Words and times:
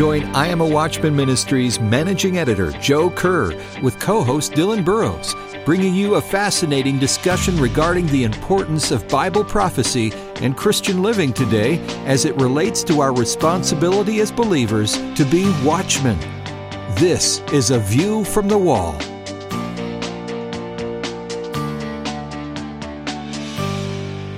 Join 0.00 0.24
I 0.34 0.46
Am 0.46 0.62
a 0.62 0.66
Watchman 0.66 1.14
Ministries 1.14 1.78
managing 1.78 2.38
editor 2.38 2.70
Joe 2.80 3.10
Kerr 3.10 3.52
with 3.82 4.00
co 4.00 4.24
host 4.24 4.52
Dylan 4.52 4.82
Burrows, 4.82 5.36
bringing 5.66 5.94
you 5.94 6.14
a 6.14 6.22
fascinating 6.22 6.98
discussion 6.98 7.60
regarding 7.60 8.06
the 8.06 8.24
importance 8.24 8.92
of 8.92 9.06
Bible 9.08 9.44
prophecy 9.44 10.10
and 10.36 10.56
Christian 10.56 11.02
living 11.02 11.34
today 11.34 11.78
as 12.06 12.24
it 12.24 12.34
relates 12.36 12.82
to 12.84 13.02
our 13.02 13.14
responsibility 13.14 14.20
as 14.20 14.32
believers 14.32 14.94
to 15.16 15.26
be 15.26 15.44
watchmen. 15.62 16.18
This 16.94 17.40
is 17.52 17.70
A 17.70 17.78
View 17.78 18.24
from 18.24 18.48
the 18.48 18.56
Wall. 18.56 18.98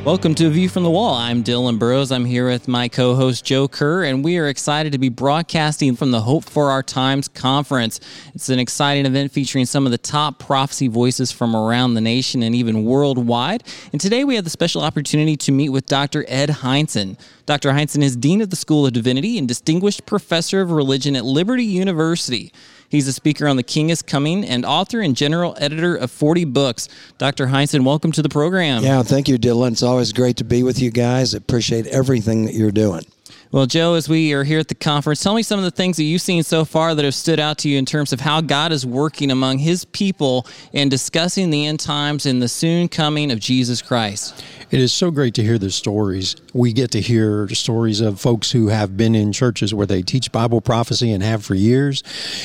Welcome 0.05 0.35
to 0.35 0.51
View 0.51 0.69
from 0.69 0.83
the 0.83 0.91
Wall. 0.91 1.15
I'm 1.15 1.45
Dylan 1.45 1.79
Burrows. 1.79 2.11
I'm 2.11 2.25
here 2.25 2.49
with 2.49 2.67
my 2.67 2.89
co 2.89 3.15
host 3.15 3.45
Joe 3.45 3.69
Kerr, 3.69 4.03
and 4.03 4.25
we 4.25 4.37
are 4.37 4.49
excited 4.49 4.91
to 4.91 4.99
be 4.99 5.09
broadcasting 5.09 5.95
from 5.95 6.11
the 6.11 6.21
Hope 6.21 6.43
for 6.43 6.73
Our 6.73 6.83
Times 6.83 7.29
conference. 7.29 8.01
It's 8.35 8.49
an 8.49 8.59
exciting 8.59 9.07
event 9.07 9.31
featuring 9.31 9.65
some 9.65 9.87
of 9.87 9.93
the 9.93 9.99
top 9.99 10.41
prophecy 10.41 10.89
voices 10.89 11.31
from 11.31 11.55
around 11.55 11.95
the 11.95 12.01
nation 12.01 12.43
and 12.43 12.53
even 12.53 12.85
worldwide. 12.85 13.63
And 13.93 14.01
today 14.01 14.25
we 14.25 14.35
have 14.35 14.43
the 14.43 14.51
special 14.51 14.83
opportunity 14.83 15.37
to 15.37 15.53
meet 15.53 15.69
with 15.69 15.87
Dr. 15.87 16.25
Ed 16.27 16.49
Hindson. 16.49 17.17
Dr. 17.47 17.71
Hindson 17.71 18.03
is 18.03 18.17
Dean 18.17 18.41
of 18.41 18.51
the 18.51 18.57
School 18.57 18.85
of 18.85 18.93
Divinity 18.93 19.39
and 19.39 19.47
Distinguished 19.47 20.05
Professor 20.05 20.63
of 20.63 20.73
Religion 20.73 21.15
at 21.15 21.25
Liberty 21.25 21.65
University. 21.65 22.53
He's 22.93 23.09
a 23.09 23.13
speaker 23.15 23.49
on 23.49 23.57
The 23.57 23.63
King 23.63 23.89
is 23.89 24.03
Coming 24.03 24.45
and 24.45 24.67
author 24.67 25.01
and 25.01 25.17
general 25.17 25.57
editor 25.59 25.97
of 25.97 26.11
40 26.11 26.45
books. 26.45 26.91
Dr. 27.17 27.47
Hindson, 27.47 27.87
welcome 27.87 28.13
to 28.13 28.21
the 28.21 28.29
program. 28.29 28.85
Yeah, 28.85 29.03
thank 29.03 29.29
you, 29.29 29.39
Dylan. 29.39 29.73
It's 29.73 29.83
always 29.93 30.15
great 30.15 30.39
to 30.39 30.45
be 30.45 30.63
with 30.63 30.81
you 30.81 30.91
guys. 30.91 31.35
I 31.35 31.37
appreciate 31.37 31.87
everything 31.89 32.47
that 32.47 32.55
you're 32.55 32.71
doing. 32.71 33.05
Well, 33.51 33.67
Joe, 33.67 33.93
as 33.93 34.09
we 34.09 34.33
are 34.33 34.43
here 34.43 34.59
at 34.59 34.69
the 34.69 34.75
conference, 34.75 35.23
tell 35.23 35.35
me 35.35 35.43
some 35.43 35.59
of 35.59 35.67
the 35.67 35.71
things 35.71 35.99
that 35.99 36.05
you've 36.05 36.23
seen 36.23 36.43
so 36.43 36.65
far 36.65 36.95
that 36.95 37.05
have 37.05 37.15
stood 37.15 37.39
out 37.39 37.59
to 37.59 37.69
you 37.69 37.77
in 37.77 37.85
terms 37.85 38.15
of 38.15 38.21
how 38.21 38.41
God 38.41 38.73
is 38.73 38.87
working 38.87 39.31
among 39.31 39.59
his 39.59 39.85
people 39.85 40.47
and 40.73 40.91
discussing 40.91 41.51
the 41.51 41.67
end 41.67 41.79
times 41.79 42.25
and 42.25 42.41
the 42.41 42.49
soon 42.49 42.89
coming 42.89 43.31
of 43.31 43.39
Jesus 43.39 43.83
Christ. 43.83 44.43
It 44.71 44.81
is 44.81 44.95
so 44.95 45.11
great 45.11 45.35
to 45.35 45.43
hear 45.43 45.59
the 45.59 45.71
stories. 45.71 46.37
We 46.55 46.73
get 46.73 46.91
to 46.93 47.03
hear 47.03 47.47
stories 47.51 48.01
of 48.01 48.19
folks 48.19 48.53
who 48.53 48.69
have 48.69 48.97
been 48.97 49.15
in 49.15 49.31
churches 49.31 49.75
where 49.75 49.87
they 49.87 50.01
teach 50.01 50.33
Bible 50.33 50.63
prophecy 50.63 51.13
and 51.13 51.23
have 51.23 51.45
for 51.45 51.55
years. 51.55 52.03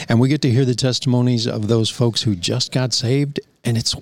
And 0.09 0.19
we 0.19 0.27
get 0.27 0.41
to 0.41 0.49
hear 0.49 0.65
the 0.65 0.75
testimonies 0.75 1.47
of 1.47 1.69
those 1.69 1.89
folks 1.89 2.23
who 2.23 2.35
just 2.35 2.73
got 2.73 2.91
saved. 2.91 3.39
And 3.63 3.77
it's 3.77 3.95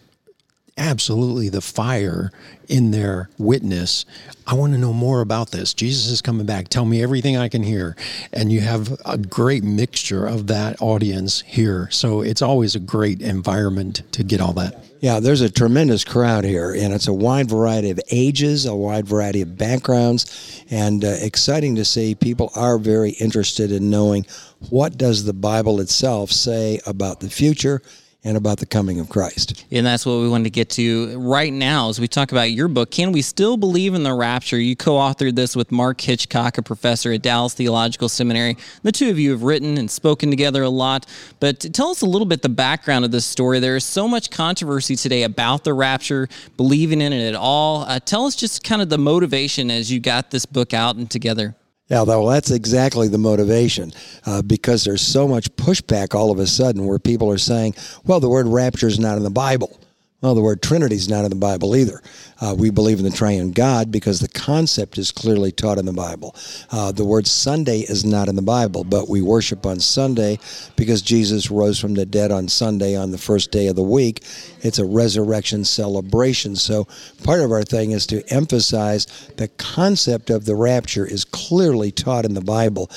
absolutely 0.78 1.50
the 1.50 1.62
fire 1.62 2.32
in 2.68 2.92
their 2.92 3.30
witness. 3.38 4.06
I 4.46 4.56
want 4.56 4.74
to 4.74 4.80
know 4.80 4.94
more 4.94 5.22
about 5.22 5.52
this. 5.52 5.74
Jesus 5.74 6.08
is 6.08 6.22
coming 6.22 6.46
back. 6.46 6.68
Tell 6.68 6.86
me 6.86 7.02
everything 7.02 7.38
I 7.38 7.48
can 7.48 7.64
hear. 7.64 7.96
And 8.34 8.52
you 8.52 8.62
have 8.62 9.00
a 9.06 9.18
great 9.18 9.64
mixture 9.64 10.26
of 10.26 10.48
that 10.48 10.82
audience 10.82 11.42
here. 11.42 11.90
So 11.92 12.22
it's 12.22 12.42
always 12.42 12.76
a 12.76 12.80
great 12.80 13.22
environment 13.22 14.04
to 14.12 14.24
get 14.24 14.42
all 14.42 14.54
that. 14.54 14.84
Yeah, 15.00 15.20
there's 15.20 15.42
a 15.42 15.52
tremendous 15.52 16.04
crowd 16.04 16.46
here, 16.46 16.74
and 16.74 16.92
it's 16.92 17.08
a 17.08 17.14
wide 17.14 17.48
variety 17.48 17.92
of 17.92 18.00
ages, 18.12 18.66
a 18.66 18.74
wide 18.74 19.06
variety 19.06 19.42
of 19.42 19.56
backgrounds, 19.56 20.64
and 20.72 21.06
uh, 21.06 21.10
exciting 21.22 21.76
to 21.76 21.86
see 21.86 22.16
people 22.16 22.50
are 22.56 22.80
very 22.80 23.12
interested 23.12 23.72
in 23.72 23.92
knowing 23.92 24.26
what 24.72 24.98
does 24.98 25.26
the 25.26 25.34
Bible 25.34 25.80
itself 25.80 26.32
say 26.32 26.80
about 26.88 27.20
the 27.20 27.30
future 27.30 27.84
and 28.26 28.36
about 28.36 28.58
the 28.58 28.66
coming 28.66 29.00
of 29.00 29.08
Christ. 29.08 29.66
And 29.72 29.86
that's 29.86 30.04
what 30.04 30.20
we 30.20 30.28
want 30.28 30.46
to 30.46 30.50
get 30.50 30.72
to 30.72 31.18
right 31.20 31.54
now 31.54 31.90
as 31.90 32.00
we 32.00 32.08
talk 32.08 32.32
about 32.32 32.52
your 32.52 32.68
book. 32.68 32.90
Can 32.90 33.12
we 33.12 33.22
still 33.22 33.56
believe 33.56 33.94
in 33.94 34.02
the 34.02 34.14
rapture? 34.14 34.58
You 34.58 34.76
co 34.76 34.96
authored 34.96 35.36
this 35.36 35.56
with 35.56 35.72
Mark 35.72 36.02
Hitchcock, 36.02 36.58
a 36.58 36.64
professor 36.64 37.14
at 37.14 37.22
Dallas 37.22 37.54
Theological 37.54 38.10
Seminary. 38.10 38.58
The 38.82 38.92
two 38.92 39.12
of 39.12 39.20
you 39.20 39.30
have 39.30 39.44
written 39.44 39.78
and 39.78 39.90
spoken 39.90 40.32
together 40.32 40.64
a 40.64 40.70
lot, 40.70 41.06
but 41.40 41.60
tell 41.74 41.90
us 41.90 42.02
a 42.02 42.08
little 42.08 42.26
bit 42.26 42.42
the 42.42 42.50
background 42.50 43.06
of 43.06 43.12
this 43.12 43.26
story. 43.26 43.60
There 43.60 43.76
is 43.76 43.86
so 43.86 44.08
much 44.08 44.32
controversy 44.32 44.96
today 44.96 45.22
about 45.22 45.64
the 45.64 45.74
rapture, 45.74 46.28
believing 46.58 47.02
in 47.02 47.14
it 47.14 47.28
at 47.28 47.36
all. 47.36 47.84
Uh, 47.84 48.00
tell 48.00 48.26
us 48.26 48.36
just 48.36 48.64
kind 48.64 48.82
of 48.82 48.90
the 48.90 48.98
motivation 48.98 49.70
as 49.70 49.92
you 49.92 50.00
got 50.00 50.32
this 50.32 50.48
book 50.48 50.74
out 50.74 50.96
and 50.96 51.10
together. 51.12 51.56
Yeah, 51.88 52.02
well, 52.02 52.26
that's 52.26 52.50
exactly 52.50 53.08
the 53.08 53.20
motivation 53.20 53.94
uh, 54.26 54.42
because 54.42 54.84
there's 54.84 55.04
so 55.04 55.28
much 55.28 55.56
pushback 55.56 56.16
all 56.16 56.32
of 56.32 56.40
a 56.40 56.48
sudden 56.48 56.86
where 56.86 56.98
people 56.98 57.30
are 57.30 57.38
saying, 57.38 57.76
well, 58.06 58.20
the 58.20 58.30
word 58.30 58.48
rapture 58.48 58.88
is 58.88 59.00
not 59.00 59.18
in 59.18 59.24
the 59.24 59.30
Bible. 59.30 59.80
Well, 60.26 60.34
the 60.34 60.42
word 60.42 60.64
Trinity 60.64 60.96
is 60.96 61.08
not 61.08 61.24
in 61.24 61.30
the 61.30 61.36
Bible 61.36 61.76
either. 61.76 62.02
Uh, 62.42 62.56
we 62.58 62.72
believe 62.72 62.98
in 62.98 63.06
the 63.06 63.12
triune 63.12 63.52
God 63.52 63.92
because 63.92 64.20
the 64.20 64.28
concept 64.28 64.98
is 64.98 65.12
clearly 65.12 65.52
taught 65.52 65.78
in 65.78 65.86
the 65.86 65.94
Bible. 65.94 66.36
Uh, 66.72 66.92
the 66.92 67.06
word 67.06 67.28
Sunday 67.28 67.82
is 67.82 68.04
not 68.04 68.28
in 68.28 68.36
the 68.36 68.42
Bible, 68.42 68.84
but 68.84 69.08
we 69.08 69.22
worship 69.22 69.68
on 69.68 69.80
Sunday 69.80 70.40
because 70.76 71.04
Jesus 71.04 71.52
rose 71.52 71.80
from 71.80 71.94
the 71.94 72.08
dead 72.08 72.32
on 72.32 72.48
Sunday 72.48 72.96
on 72.98 73.12
the 73.12 73.20
first 73.20 73.52
day 73.52 73.68
of 73.68 73.76
the 73.76 73.84
week. 73.84 74.24
It's 74.62 74.80
a 74.80 74.86
resurrection 74.86 75.64
celebration. 75.64 76.56
So 76.56 76.88
part 77.24 77.42
of 77.42 77.52
our 77.52 77.64
thing 77.64 77.92
is 77.92 78.08
to 78.08 78.28
emphasize 78.34 79.06
the 79.38 79.48
concept 79.48 80.32
of 80.32 80.46
the 80.46 80.56
rapture 80.56 81.06
is 81.06 81.24
clearly 81.24 81.92
taught 81.92 82.26
in 82.26 82.34
the 82.34 82.42
Bible 82.42 82.90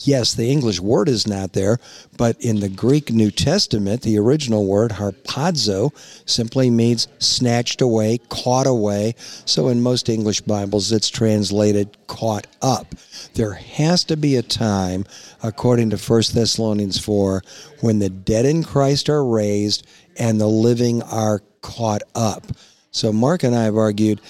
yes, 0.00 0.34
the 0.34 0.50
English 0.50 0.80
word 0.80 1.08
is 1.08 1.26
not 1.26 1.52
there, 1.52 1.78
but 2.16 2.40
in 2.40 2.60
the 2.60 2.68
Greek 2.68 3.12
New 3.12 3.30
Testament, 3.30 4.02
the 4.02 4.18
original 4.18 4.66
word, 4.66 4.92
harpazo, 4.92 5.92
simply 6.28 6.70
means 6.70 7.08
snatched 7.18 7.80
away, 7.80 8.18
caught 8.28 8.66
away. 8.66 9.14
So 9.44 9.68
in 9.68 9.82
most 9.82 10.08
English 10.08 10.42
Bibles, 10.42 10.92
it's 10.92 11.08
translated 11.08 11.96
caught 12.06 12.46
up. 12.62 12.94
There 13.34 13.54
has 13.54 14.04
to 14.04 14.16
be 14.16 14.36
a 14.36 14.42
time, 14.42 15.04
according 15.42 15.90
to 15.90 15.96
1 15.96 16.22
Thessalonians 16.34 16.98
4, 16.98 17.42
when 17.80 17.98
the 17.98 18.10
dead 18.10 18.46
in 18.46 18.64
Christ 18.64 19.08
are 19.08 19.24
raised 19.24 19.86
and 20.18 20.40
the 20.40 20.46
living 20.46 21.02
are 21.02 21.42
caught 21.62 22.02
up. 22.14 22.46
So 22.90 23.12
Mark 23.12 23.42
and 23.44 23.54
I 23.54 23.64
have 23.64 23.76
argued 23.76 24.20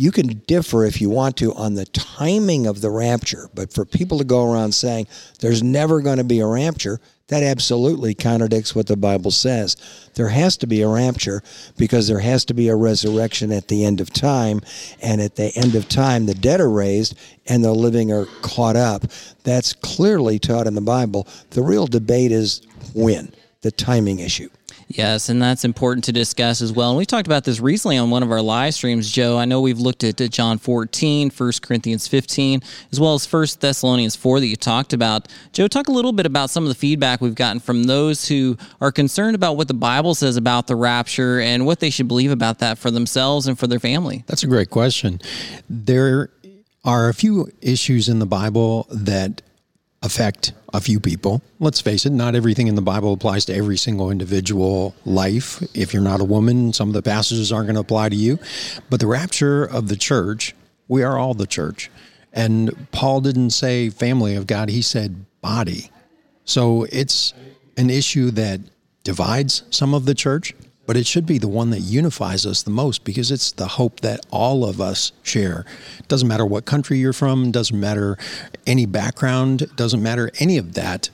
you 0.00 0.10
can 0.10 0.28
differ 0.46 0.86
if 0.86 0.98
you 0.98 1.10
want 1.10 1.36
to 1.36 1.52
on 1.52 1.74
the 1.74 1.84
timing 1.84 2.66
of 2.66 2.80
the 2.80 2.88
rapture, 2.88 3.50
but 3.52 3.70
for 3.70 3.84
people 3.84 4.16
to 4.16 4.24
go 4.24 4.50
around 4.50 4.72
saying 4.72 5.06
there's 5.40 5.62
never 5.62 6.00
going 6.00 6.16
to 6.16 6.24
be 6.24 6.40
a 6.40 6.46
rapture, 6.46 6.98
that 7.28 7.42
absolutely 7.42 8.14
contradicts 8.14 8.74
what 8.74 8.86
the 8.86 8.96
Bible 8.96 9.30
says. 9.30 9.76
There 10.14 10.30
has 10.30 10.56
to 10.56 10.66
be 10.66 10.80
a 10.80 10.88
rapture 10.88 11.42
because 11.76 12.08
there 12.08 12.20
has 12.20 12.46
to 12.46 12.54
be 12.54 12.68
a 12.68 12.76
resurrection 12.76 13.52
at 13.52 13.68
the 13.68 13.84
end 13.84 14.00
of 14.00 14.10
time, 14.10 14.62
and 15.02 15.20
at 15.20 15.36
the 15.36 15.52
end 15.54 15.74
of 15.74 15.86
time, 15.86 16.24
the 16.24 16.34
dead 16.34 16.62
are 16.62 16.70
raised 16.70 17.14
and 17.46 17.62
the 17.62 17.74
living 17.74 18.10
are 18.10 18.24
caught 18.40 18.76
up. 18.76 19.04
That's 19.44 19.74
clearly 19.74 20.38
taught 20.38 20.66
in 20.66 20.74
the 20.74 20.80
Bible. 20.80 21.28
The 21.50 21.62
real 21.62 21.86
debate 21.86 22.32
is 22.32 22.62
when, 22.94 23.34
the 23.60 23.70
timing 23.70 24.20
issue. 24.20 24.48
Yes, 24.92 25.28
and 25.28 25.40
that's 25.40 25.64
important 25.64 26.02
to 26.06 26.12
discuss 26.12 26.60
as 26.60 26.72
well. 26.72 26.90
And 26.90 26.98
we 26.98 27.06
talked 27.06 27.28
about 27.28 27.44
this 27.44 27.60
recently 27.60 27.96
on 27.96 28.10
one 28.10 28.24
of 28.24 28.32
our 28.32 28.42
live 28.42 28.74
streams, 28.74 29.08
Joe. 29.08 29.38
I 29.38 29.44
know 29.44 29.60
we've 29.60 29.78
looked 29.78 30.02
at 30.02 30.16
John 30.32 30.58
14, 30.58 31.30
1 31.30 31.52
Corinthians 31.62 32.08
15, 32.08 32.60
as 32.90 32.98
well 32.98 33.14
as 33.14 33.32
1 33.32 33.46
Thessalonians 33.60 34.16
4 34.16 34.40
that 34.40 34.48
you 34.48 34.56
talked 34.56 34.92
about. 34.92 35.28
Joe, 35.52 35.68
talk 35.68 35.86
a 35.86 35.92
little 35.92 36.10
bit 36.10 36.26
about 36.26 36.50
some 36.50 36.64
of 36.64 36.68
the 36.70 36.74
feedback 36.74 37.20
we've 37.20 37.36
gotten 37.36 37.60
from 37.60 37.84
those 37.84 38.26
who 38.26 38.58
are 38.80 38.90
concerned 38.90 39.36
about 39.36 39.56
what 39.56 39.68
the 39.68 39.74
Bible 39.74 40.16
says 40.16 40.36
about 40.36 40.66
the 40.66 40.74
rapture 40.74 41.38
and 41.38 41.66
what 41.66 41.78
they 41.78 41.90
should 41.90 42.08
believe 42.08 42.32
about 42.32 42.58
that 42.58 42.76
for 42.76 42.90
themselves 42.90 43.46
and 43.46 43.56
for 43.56 43.68
their 43.68 43.78
family. 43.78 44.24
That's 44.26 44.42
a 44.42 44.48
great 44.48 44.70
question. 44.70 45.20
There 45.68 46.30
are 46.84 47.08
a 47.08 47.14
few 47.14 47.48
issues 47.62 48.08
in 48.08 48.18
the 48.18 48.26
Bible 48.26 48.88
that 48.90 49.42
affect 50.02 50.52
a 50.72 50.80
few 50.80 50.98
people. 50.98 51.42
Let's 51.58 51.80
face 51.80 52.06
it, 52.06 52.10
not 52.10 52.34
everything 52.34 52.68
in 52.68 52.74
the 52.74 52.82
Bible 52.82 53.12
applies 53.12 53.44
to 53.46 53.54
every 53.54 53.76
single 53.76 54.10
individual 54.10 54.94
life. 55.04 55.62
If 55.74 55.92
you're 55.92 56.02
not 56.02 56.20
a 56.20 56.24
woman, 56.24 56.72
some 56.72 56.88
of 56.88 56.94
the 56.94 57.02
passages 57.02 57.52
aren't 57.52 57.66
going 57.66 57.74
to 57.74 57.80
apply 57.80 58.08
to 58.08 58.16
you. 58.16 58.38
But 58.88 59.00
the 59.00 59.06
rapture 59.06 59.64
of 59.64 59.88
the 59.88 59.96
church, 59.96 60.54
we 60.88 61.02
are 61.02 61.18
all 61.18 61.34
the 61.34 61.46
church. 61.46 61.90
And 62.32 62.88
Paul 62.92 63.20
didn't 63.20 63.50
say 63.50 63.90
family 63.90 64.36
of 64.36 64.46
God, 64.46 64.70
he 64.70 64.82
said 64.82 65.26
body. 65.42 65.90
So 66.44 66.84
it's 66.90 67.34
an 67.76 67.90
issue 67.90 68.30
that 68.32 68.60
divides 69.04 69.64
some 69.70 69.94
of 69.94 70.06
the 70.06 70.14
church, 70.14 70.54
but 70.90 70.96
it 70.96 71.06
should 71.06 71.24
be 71.24 71.38
the 71.38 71.46
one 71.46 71.70
that 71.70 71.78
unifies 71.78 72.44
us 72.44 72.64
the 72.64 72.70
most 72.70 73.04
because 73.04 73.30
it's 73.30 73.52
the 73.52 73.68
hope 73.68 74.00
that 74.00 74.26
all 74.32 74.64
of 74.64 74.80
us 74.80 75.12
share. 75.22 75.64
Doesn't 76.08 76.26
matter 76.26 76.44
what 76.44 76.64
country 76.64 76.98
you're 76.98 77.12
from, 77.12 77.52
doesn't 77.52 77.78
matter 77.78 78.18
any 78.66 78.86
background, 78.86 79.70
doesn't 79.76 80.02
matter 80.02 80.32
any 80.40 80.58
of 80.58 80.74
that. 80.74 81.08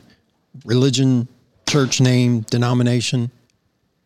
Religion, 0.64 1.28
church 1.69 2.00
name, 2.00 2.40
denomination, 2.40 3.31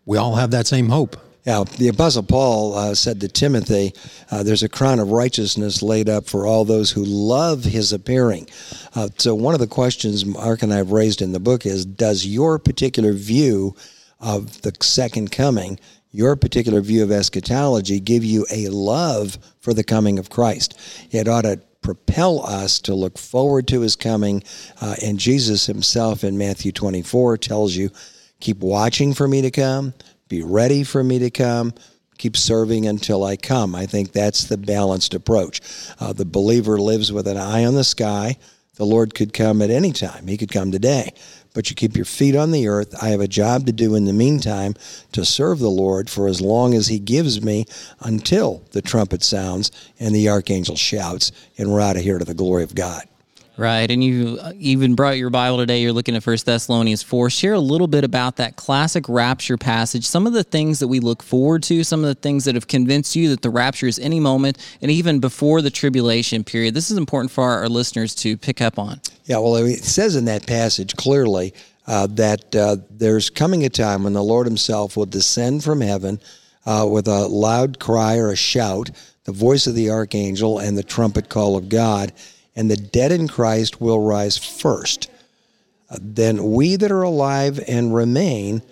we 0.07 0.19
all 0.19 0.35
have 0.35 0.51
that 0.51 0.67
same 0.67 0.89
hope. 0.89 1.17
Yeah, 1.45 1.63
the 1.79 1.87
Apostle 1.87 2.25
Paul 2.25 2.75
uh, 2.75 2.93
said 2.97 3.21
to 3.21 3.29
Timothy, 3.29 3.95
uh, 4.33 4.43
There's 4.43 4.65
a 4.65 4.69
crown 4.69 4.99
of 4.99 5.13
righteousness 5.13 5.85
laid 5.85 6.09
up 6.09 6.27
for 6.27 6.47
all 6.47 6.65
those 6.65 6.91
who 6.91 7.05
love 7.05 7.63
his 7.63 7.93
appearing. 7.93 8.49
Uh, 8.97 9.09
so, 9.19 9.37
one 9.37 9.55
of 9.55 9.61
the 9.61 9.69
questions 9.69 10.27
Mark 10.27 10.65
and 10.65 10.75
I 10.75 10.79
have 10.79 10.91
raised 10.91 11.23
in 11.23 11.31
the 11.31 11.39
book 11.39 11.65
is 11.65 11.87
Does 11.87 12.27
your 12.27 12.59
particular 12.59 13.13
view 13.13 13.77
of 14.21 14.63
the 14.63 14.73
second 14.83 15.33
coming, 15.33 15.79
your 16.11 16.37
particular 16.37 16.81
view 16.81 17.03
of 17.03 17.11
eschatology 17.11 18.01
give 18.01 18.25
you 18.25 18.47
a 18.51 18.69
love 18.69 19.39
for 19.61 19.73
the 19.73 19.85
coming 19.85 20.19
of 20.19 20.31
Christ. 20.31 20.79
It 21.11 21.29
ought 21.29 21.43
to 21.43 21.61
propel 21.83 22.45
us 22.45 22.81
to 22.81 22.95
look 22.95 23.17
forward 23.17 23.67
to 23.69 23.81
his 23.81 23.97
coming. 23.97 24.43
Uh, 24.81 24.97
and 25.03 25.19
Jesus 25.19 25.67
himself 25.67 26.25
in 26.25 26.37
Matthew 26.37 26.73
24 26.73 27.39
tells 27.39 27.75
you, 27.75 27.91
keep 28.41 28.59
watching 28.59 29.15
for 29.15 29.27
me 29.27 29.43
to 29.43 29.51
come, 29.51 29.95
be 30.29 30.43
ready 30.43 30.85
for 30.85 31.03
me 31.03 31.19
to 31.21 31.31
come, 31.31 31.73
keep 32.19 32.37
serving 32.37 32.87
until 32.87 33.25
I 33.25 33.37
come. 33.37 33.75
I 33.75 33.87
think 33.87 34.13
that's 34.13 34.45
the 34.45 34.59
balanced 34.59 35.15
approach. 35.15 35.61
Uh, 35.99 36.13
the 36.13 36.27
believer 36.27 36.79
lives 36.79 37.13
with 37.13 37.27
an 37.27 37.39
eye 37.39 37.65
on 37.65 37.75
the 37.75 37.85
sky. 37.85 38.37
The 38.75 38.85
Lord 38.85 39.15
could 39.15 39.33
come 39.33 39.63
at 39.63 39.71
any 39.71 39.93
time, 39.93 40.27
He 40.27 40.37
could 40.37 40.53
come 40.53 40.73
today 40.73 41.13
but 41.55 41.71
you 41.71 41.77
keep 41.77 41.97
your 41.97 42.05
feet 42.05 42.37
on 42.37 42.51
the 42.51 42.69
earth. 42.69 42.95
I 43.03 43.09
have 43.09 43.21
a 43.21 43.29
job 43.29 43.67
to 43.67 43.73
do 43.73 43.95
in 43.95 44.05
the 44.05 44.13
meantime 44.13 44.75
to 45.13 45.25
serve 45.25 45.59
the 45.59 45.71
Lord 45.71 46.09
for 46.09 46.27
as 46.27 46.41
long 46.41 46.75
as 46.75 46.89
He 46.89 46.99
gives 46.99 47.43
me 47.43 47.67
until 48.01 48.63
the 48.73 48.83
trumpet 48.83 49.23
sounds 49.23 49.71
and 49.99 50.15
the 50.15 50.29
archangel 50.29 50.77
shouts, 50.77 51.33
and 51.59 51.73
we're 51.73 51.81
out 51.81 51.97
of 51.97 52.03
here 52.03 52.19
to 52.19 52.25
the 52.25 52.35
glory 52.35 52.63
of 52.63 52.75
God. 52.75 53.07
Right, 53.61 53.91
and 53.91 54.03
you 54.03 54.39
uh, 54.41 54.55
even 54.59 54.95
brought 54.95 55.19
your 55.19 55.29
Bible 55.29 55.59
today. 55.59 55.83
You're 55.83 55.93
looking 55.93 56.17
at 56.17 56.23
First 56.23 56.47
Thessalonians 56.47 57.03
four. 57.03 57.29
Share 57.29 57.53
a 57.53 57.61
little 57.61 57.89
bit 57.89 58.05
about 58.05 58.37
that 58.37 58.57
classic 58.57 59.07
rapture 59.07 59.59
passage. 59.59 60.07
Some 60.07 60.27
of 60.27 60.33
the 60.33 60.43
things 60.43 60.79
that 60.79 60.89
we 60.89 60.99
look 60.99 61.23
forward 61.23 61.63
to. 61.65 61.85
Some 61.85 62.01
of 62.01 62.07
the 62.07 62.15
things 62.15 62.47
that 62.47 62.55
have 62.55 62.69
convinced 62.69 63.15
you 63.15 63.29
that 63.29 63.43
the 63.43 63.51
rapture 63.51 63.87
is 63.87 63.99
any 63.99 64.19
moment, 64.19 64.57
and 64.81 64.91
even 64.91 65.21
before 65.21 65.61
the 65.61 65.69
tribulation 65.69 66.43
period. 66.43 66.73
This 66.73 66.91
is 66.91 66.97
important 66.97 67.33
for 67.33 67.45
our, 67.45 67.59
our 67.59 67.69
listeners 67.69 68.15
to 68.15 68.39
pick 68.39 68.63
up 68.63 68.79
on. 68.79 68.99
Yeah, 69.27 69.37
well, 69.41 69.57
it 69.57 69.85
says 69.85 70.17
in 70.17 70.25
that 70.25 70.47
passage 70.47 70.97
clearly 70.97 71.53
uh, 71.87 72.07
that 72.13 72.57
uh, 72.57 72.79
there's 72.89 73.29
coming 73.29 73.67
a 73.67 73.69
time 73.69 74.05
when 74.05 74.15
the 74.15 74.23
Lord 74.23 74.47
Himself 74.47 74.97
will 74.97 75.05
descend 75.05 75.63
from 75.65 75.83
heaven 75.83 76.19
uh, 76.65 76.89
with 76.91 77.09
a 77.09 77.29
loud 77.29 77.79
cry 77.79 78.17
or 78.17 78.31
a 78.31 78.37
shout, 78.37 78.89
the 79.25 79.33
voice 79.33 79.67
of 79.67 79.75
the 79.75 79.91
archangel, 79.91 80.61
and 80.61 80.79
the 80.79 80.83
trumpet 80.83 81.29
call 81.29 81.59
of 81.59 81.69
God 81.69 82.15
and 82.57 82.71
the 82.71 82.77
dead 82.77 83.13
in 83.13 83.29
Christ 83.29 83.81
will 83.81 84.01
rise 84.01 84.37
first. 84.37 85.11
Uh, 85.91 85.97
then 86.01 86.53
we 86.53 86.77
that 86.77 86.93
are 86.93 87.03
alive 87.03 87.61
and 87.67 87.95
remain 87.95 88.63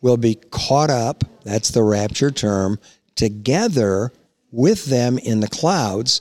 will 0.00 0.16
be 0.16 0.36
caught 0.50 0.90
up, 0.90 1.24
that's 1.44 1.70
the 1.70 1.82
rapture 1.82 2.30
term, 2.30 2.78
together 3.14 4.12
with 4.52 4.86
them 4.86 5.18
in 5.18 5.40
the 5.40 5.48
clouds 5.48 6.20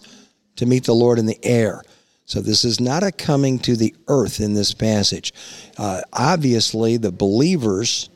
to 0.56 0.66
meet 0.66 0.86
the 0.86 0.96
Lord 0.96 1.20
in 1.20 1.26
the 1.26 1.44
air. 1.44 1.84
So 2.26 2.42
this 2.42 2.66
is 2.66 2.80
not 2.80 3.04
a 3.04 3.12
coming 3.12 3.58
to 3.60 3.76
the 3.76 3.96
earth 4.08 4.42
in 4.42 4.54
this 4.54 4.74
passage. 4.74 5.34
Uh, 5.78 6.02
obviously, 6.12 6.98
the 6.98 7.12
believers, 7.12 8.10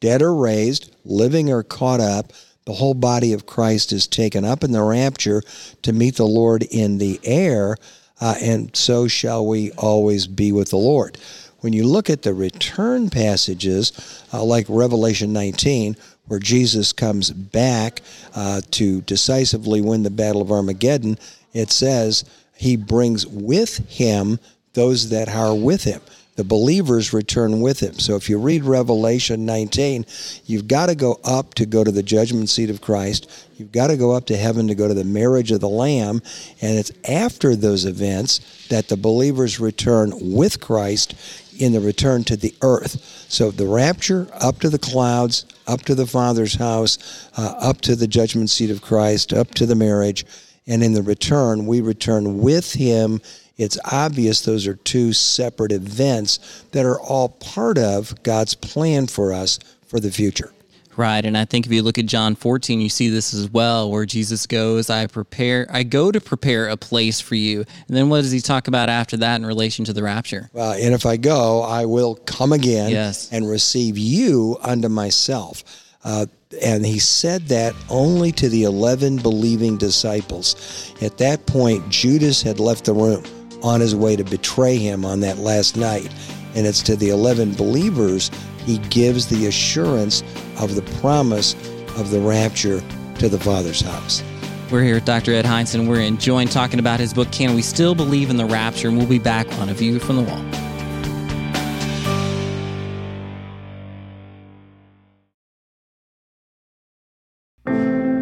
dead 0.00 0.20
or 0.20 0.34
raised, 0.34 0.94
living 1.04 1.50
or 1.50 1.62
caught 1.62 2.00
up, 2.00 2.32
the 2.66 2.74
whole 2.74 2.94
body 2.94 3.32
of 3.32 3.46
Christ 3.46 3.92
is 3.92 4.06
taken 4.06 4.44
up 4.44 4.64
in 4.64 4.72
the 4.72 4.82
rapture 4.82 5.42
to 5.82 5.92
meet 5.92 6.16
the 6.16 6.26
Lord 6.26 6.64
in 6.64 6.98
the 6.98 7.18
air 7.22 7.76
uh, 8.20 8.34
and 8.40 8.74
so 8.74 9.08
shall 9.08 9.46
we 9.46 9.70
always 9.72 10.26
be 10.26 10.52
with 10.52 10.70
the 10.70 10.76
Lord. 10.76 11.18
When 11.60 11.72
you 11.72 11.84
look 11.84 12.10
at 12.10 12.22
the 12.22 12.34
return 12.34 13.10
passages, 13.10 14.24
uh, 14.32 14.44
like 14.44 14.66
Revelation 14.68 15.32
19, 15.32 15.96
where 16.26 16.40
Jesus 16.40 16.92
comes 16.92 17.30
back 17.30 18.02
uh, 18.34 18.60
to 18.72 19.00
decisively 19.02 19.80
win 19.80 20.02
the 20.02 20.10
Battle 20.10 20.42
of 20.42 20.50
Armageddon, 20.50 21.18
it 21.52 21.70
says 21.70 22.24
he 22.56 22.76
brings 22.76 23.26
with 23.26 23.78
him 23.88 24.38
those 24.74 25.08
that 25.10 25.28
are 25.28 25.54
with 25.54 25.84
him 25.84 26.00
the 26.36 26.44
believers 26.44 27.12
return 27.12 27.60
with 27.60 27.80
him. 27.80 27.98
So 27.98 28.14
if 28.14 28.28
you 28.28 28.38
read 28.38 28.64
Revelation 28.64 29.44
19, 29.46 30.06
you've 30.44 30.68
got 30.68 30.86
to 30.86 30.94
go 30.94 31.18
up 31.24 31.54
to 31.54 31.66
go 31.66 31.82
to 31.82 31.90
the 31.90 32.02
judgment 32.02 32.50
seat 32.50 32.70
of 32.70 32.80
Christ. 32.80 33.48
You've 33.56 33.72
got 33.72 33.88
to 33.88 33.96
go 33.96 34.12
up 34.12 34.26
to 34.26 34.36
heaven 34.36 34.68
to 34.68 34.74
go 34.74 34.86
to 34.86 34.94
the 34.94 35.04
marriage 35.04 35.50
of 35.50 35.60
the 35.60 35.68
Lamb. 35.68 36.20
And 36.60 36.78
it's 36.78 36.92
after 37.08 37.56
those 37.56 37.86
events 37.86 38.68
that 38.68 38.88
the 38.88 38.96
believers 38.98 39.58
return 39.58 40.12
with 40.20 40.60
Christ 40.60 41.14
in 41.58 41.72
the 41.72 41.80
return 41.80 42.22
to 42.24 42.36
the 42.36 42.54
earth. 42.60 43.26
So 43.28 43.50
the 43.50 43.66
rapture, 43.66 44.28
up 44.34 44.60
to 44.60 44.68
the 44.68 44.78
clouds, 44.78 45.46
up 45.66 45.82
to 45.82 45.94
the 45.94 46.06
Father's 46.06 46.54
house, 46.54 47.30
uh, 47.38 47.54
up 47.58 47.80
to 47.82 47.96
the 47.96 48.06
judgment 48.06 48.50
seat 48.50 48.70
of 48.70 48.82
Christ, 48.82 49.32
up 49.32 49.54
to 49.54 49.64
the 49.64 49.74
marriage. 49.74 50.26
And 50.66 50.82
in 50.82 50.92
the 50.92 51.02
return, 51.02 51.66
we 51.66 51.80
return 51.80 52.40
with 52.40 52.74
him 52.74 53.20
it's 53.56 53.78
obvious 53.90 54.42
those 54.42 54.66
are 54.66 54.76
two 54.76 55.12
separate 55.12 55.72
events 55.72 56.64
that 56.72 56.84
are 56.84 57.00
all 57.00 57.28
part 57.28 57.78
of 57.78 58.22
God's 58.22 58.54
plan 58.54 59.06
for 59.06 59.32
us 59.32 59.58
for 59.86 60.00
the 60.00 60.10
future. 60.10 60.52
Right, 60.96 61.24
and 61.26 61.36
I 61.36 61.44
think 61.44 61.66
if 61.66 61.72
you 61.72 61.82
look 61.82 61.98
at 61.98 62.06
John 62.06 62.34
14, 62.34 62.80
you 62.80 62.88
see 62.88 63.10
this 63.10 63.34
as 63.34 63.50
well, 63.50 63.90
where 63.90 64.06
Jesus 64.06 64.46
goes, 64.46 64.88
"I 64.88 65.06
prepare, 65.06 65.66
I 65.70 65.82
go 65.82 66.10
to 66.10 66.20
prepare 66.22 66.68
a 66.68 66.76
place 66.78 67.20
for 67.20 67.34
you." 67.34 67.66
And 67.86 67.96
then 67.96 68.08
what 68.08 68.22
does 68.22 68.32
he 68.32 68.40
talk 68.40 68.66
about 68.66 68.88
after 68.88 69.18
that 69.18 69.36
in 69.36 69.44
relation 69.44 69.84
to 69.86 69.92
the 69.92 70.02
rapture? 70.02 70.48
Well, 70.54 70.72
and 70.72 70.94
if 70.94 71.04
I 71.04 71.18
go, 71.18 71.62
I 71.62 71.84
will 71.84 72.14
come 72.14 72.52
again 72.52 72.90
yes. 72.90 73.28
and 73.30 73.46
receive 73.46 73.98
you 73.98 74.56
unto 74.62 74.88
myself. 74.88 75.64
Uh, 76.02 76.26
and 76.62 76.86
he 76.86 76.98
said 76.98 77.48
that 77.48 77.74
only 77.90 78.32
to 78.32 78.48
the 78.48 78.62
11 78.62 79.18
believing 79.18 79.76
disciples. 79.76 80.94
At 81.02 81.18
that 81.18 81.44
point, 81.44 81.90
Judas 81.90 82.40
had 82.40 82.58
left 82.58 82.84
the 82.84 82.94
room 82.94 83.24
on 83.66 83.80
his 83.80 83.94
way 83.94 84.16
to 84.16 84.24
betray 84.24 84.76
him 84.76 85.04
on 85.04 85.20
that 85.20 85.38
last 85.38 85.76
night. 85.76 86.08
And 86.54 86.66
it's 86.66 86.82
to 86.84 86.96
the 86.96 87.10
11 87.10 87.54
believers 87.54 88.30
he 88.64 88.78
gives 88.78 89.26
the 89.26 89.46
assurance 89.46 90.22
of 90.58 90.74
the 90.74 90.82
promise 91.00 91.54
of 91.96 92.10
the 92.10 92.20
rapture 92.20 92.82
to 93.18 93.28
the 93.28 93.38
Father's 93.38 93.80
house. 93.80 94.22
We're 94.70 94.82
here 94.82 94.94
with 94.94 95.04
Dr. 95.04 95.32
Ed 95.32 95.44
Hindson. 95.44 95.86
We're 95.86 96.00
enjoying 96.00 96.48
talking 96.48 96.80
about 96.80 96.98
his 96.98 97.14
book, 97.14 97.30
Can 97.30 97.54
We 97.54 97.62
Still 97.62 97.94
Believe 97.94 98.30
in 98.30 98.36
the 98.36 98.46
Rapture? 98.46 98.88
And 98.88 98.98
we'll 98.98 99.06
be 99.06 99.20
back 99.20 99.46
on 99.60 99.68
A 99.68 99.74
View 99.74 100.00
from 100.00 100.16
the 100.16 100.22
Wall. 100.22 100.42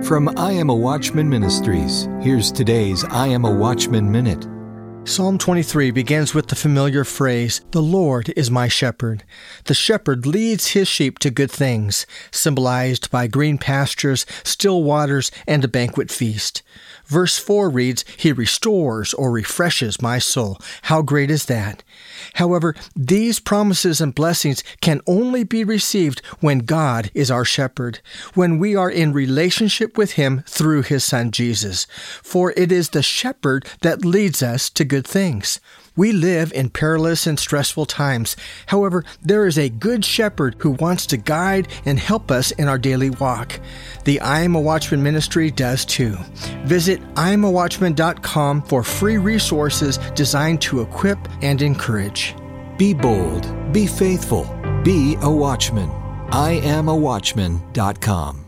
From 0.04 0.28
I 0.36 0.52
Am 0.52 0.68
a 0.68 0.74
Watchman 0.74 1.30
Ministries, 1.30 2.06
here's 2.20 2.52
today's 2.52 3.04
I 3.04 3.28
Am 3.28 3.46
a 3.46 3.50
Watchman 3.50 4.12
Minute. 4.12 4.46
Psalm 5.06 5.36
23 5.36 5.90
begins 5.90 6.32
with 6.32 6.46
the 6.46 6.56
familiar 6.56 7.04
phrase, 7.04 7.60
The 7.72 7.82
Lord 7.82 8.32
is 8.38 8.50
my 8.50 8.68
shepherd. 8.68 9.22
The 9.64 9.74
shepherd 9.74 10.24
leads 10.24 10.68
his 10.68 10.88
sheep 10.88 11.18
to 11.18 11.30
good 11.30 11.50
things, 11.50 12.06
symbolized 12.30 13.10
by 13.10 13.26
green 13.26 13.58
pastures, 13.58 14.24
still 14.44 14.82
waters, 14.82 15.30
and 15.46 15.62
a 15.62 15.68
banquet 15.68 16.10
feast. 16.10 16.62
Verse 17.06 17.38
4 17.38 17.68
reads, 17.70 18.04
He 18.16 18.32
restores 18.32 19.14
or 19.14 19.30
refreshes 19.30 20.00
my 20.00 20.18
soul. 20.18 20.58
How 20.82 21.02
great 21.02 21.30
is 21.30 21.46
that? 21.46 21.82
However, 22.34 22.74
these 22.96 23.40
promises 23.40 24.00
and 24.00 24.14
blessings 24.14 24.64
can 24.80 25.00
only 25.06 25.44
be 25.44 25.64
received 25.64 26.24
when 26.40 26.60
God 26.60 27.10
is 27.14 27.30
our 27.30 27.44
shepherd, 27.44 28.00
when 28.34 28.58
we 28.58 28.74
are 28.74 28.90
in 28.90 29.12
relationship 29.12 29.98
with 29.98 30.12
Him 30.12 30.42
through 30.46 30.82
His 30.82 31.04
Son 31.04 31.30
Jesus. 31.30 31.86
For 32.22 32.52
it 32.56 32.72
is 32.72 32.90
the 32.90 33.02
shepherd 33.02 33.66
that 33.82 34.04
leads 34.04 34.42
us 34.42 34.70
to 34.70 34.84
good 34.84 35.06
things. 35.06 35.60
We 35.96 36.12
live 36.12 36.52
in 36.52 36.70
perilous 36.70 37.26
and 37.26 37.38
stressful 37.38 37.86
times. 37.86 38.36
However, 38.66 39.04
there 39.22 39.46
is 39.46 39.56
a 39.56 39.68
good 39.68 40.04
shepherd 40.04 40.56
who 40.58 40.72
wants 40.72 41.06
to 41.06 41.16
guide 41.16 41.68
and 41.84 41.96
help 41.98 42.30
us 42.30 42.50
in 42.50 42.68
our 42.68 42.78
daily 42.78 43.10
walk. 43.10 43.60
The 44.04 44.20
I 44.20 44.42
Am 44.42 44.56
a 44.56 44.60
Watchman 44.60 45.02
ministry 45.02 45.50
does 45.50 45.84
too. 45.84 46.16
Visit 46.64 47.00
IamAWatchman.com 47.14 48.62
for 48.62 48.82
free 48.82 49.18
resources 49.18 49.98
designed 50.14 50.62
to 50.62 50.80
equip 50.80 51.18
and 51.42 51.60
encourage. 51.62 52.34
Be 52.76 52.92
bold, 52.92 53.72
be 53.72 53.86
faithful, 53.86 54.52
be 54.82 55.16
a 55.22 55.30
watchman. 55.30 55.90
IamAWatchman.com. 56.30 58.43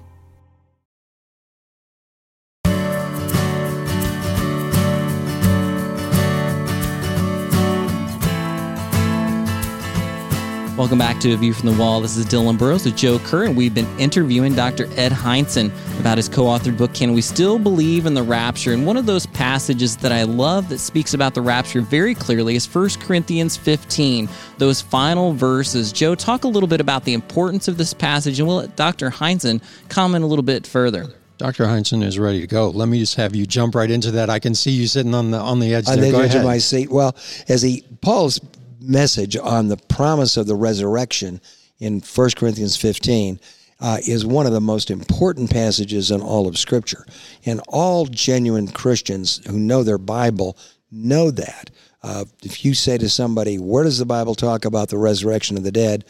Welcome 10.76 10.98
back 10.98 11.20
to 11.20 11.32
A 11.32 11.36
View 11.38 11.54
from 11.54 11.70
the 11.70 11.80
Wall. 11.80 12.02
This 12.02 12.18
is 12.18 12.26
Dylan 12.26 12.58
Burrows 12.58 12.84
with 12.84 12.98
Joe 12.98 13.18
Kerr, 13.20 13.44
and 13.44 13.56
we've 13.56 13.72
been 13.72 13.88
interviewing 13.98 14.54
Dr. 14.54 14.84
Ed 14.98 15.10
Hindson 15.10 15.70
about 16.00 16.18
his 16.18 16.28
co 16.28 16.42
authored 16.42 16.76
book, 16.76 16.92
Can 16.92 17.14
We 17.14 17.22
Still 17.22 17.58
Believe 17.58 18.04
in 18.04 18.12
the 18.12 18.22
Rapture? 18.22 18.74
And 18.74 18.84
one 18.84 18.98
of 18.98 19.06
those 19.06 19.24
passages 19.24 19.96
that 19.96 20.12
I 20.12 20.24
love 20.24 20.68
that 20.68 20.78
speaks 20.78 21.14
about 21.14 21.32
the 21.32 21.40
rapture 21.40 21.80
very 21.80 22.14
clearly 22.14 22.56
is 22.56 22.66
1 22.66 22.90
Corinthians 23.00 23.56
15, 23.56 24.28
those 24.58 24.82
final 24.82 25.32
verses. 25.32 25.92
Joe, 25.92 26.14
talk 26.14 26.44
a 26.44 26.48
little 26.48 26.68
bit 26.68 26.82
about 26.82 27.04
the 27.04 27.14
importance 27.14 27.68
of 27.68 27.78
this 27.78 27.94
passage, 27.94 28.38
and 28.38 28.46
we'll 28.46 28.58
let 28.58 28.76
Dr. 28.76 29.08
Hindson 29.08 29.62
comment 29.88 30.24
a 30.24 30.26
little 30.26 30.44
bit 30.44 30.66
further. 30.66 31.06
Dr. 31.38 31.64
Hindson 31.64 32.02
is 32.02 32.18
ready 32.18 32.42
to 32.42 32.46
go. 32.46 32.68
Let 32.68 32.88
me 32.88 32.98
just 32.98 33.14
have 33.16 33.34
you 33.34 33.46
jump 33.46 33.74
right 33.74 33.90
into 33.90 34.10
that. 34.12 34.28
I 34.28 34.38
can 34.38 34.54
see 34.54 34.72
you 34.72 34.86
sitting 34.86 35.14
on 35.14 35.30
the 35.30 35.38
on 35.38 35.58
the 35.58 35.74
edge. 35.74 35.88
On 35.88 35.96
there. 35.96 36.06
the 36.06 36.12
go 36.12 36.20
edge 36.20 36.30
ahead. 36.30 36.40
of 36.40 36.46
my 36.46 36.58
seat. 36.58 36.90
Well, 36.90 37.14
as 37.48 37.60
he 37.60 37.82
Paul's 38.00 38.40
message 38.86 39.36
on 39.36 39.68
the 39.68 39.76
promise 39.76 40.36
of 40.36 40.46
the 40.46 40.54
resurrection 40.54 41.40
in 41.78 42.00
1 42.00 42.30
Corinthians 42.36 42.76
15 42.76 43.40
uh, 43.80 43.98
is 44.06 44.24
one 44.24 44.46
of 44.46 44.52
the 44.52 44.60
most 44.60 44.90
important 44.90 45.50
passages 45.50 46.10
in 46.10 46.20
all 46.20 46.46
of 46.46 46.58
Scripture. 46.58 47.04
And 47.44 47.60
all 47.68 48.06
genuine 48.06 48.68
Christians 48.68 49.44
who 49.46 49.58
know 49.58 49.82
their 49.82 49.98
Bible 49.98 50.56
know 50.90 51.30
that. 51.30 51.70
Uh, 52.02 52.24
if 52.42 52.64
you 52.64 52.74
say 52.74 52.96
to 52.98 53.08
somebody, 53.08 53.58
where 53.58 53.84
does 53.84 53.98
the 53.98 54.06
Bible 54.06 54.34
talk 54.34 54.64
about 54.64 54.88
the 54.88 54.98
resurrection 54.98 55.56
of 55.56 55.64
the 55.64 55.72
dead? 55.72 56.04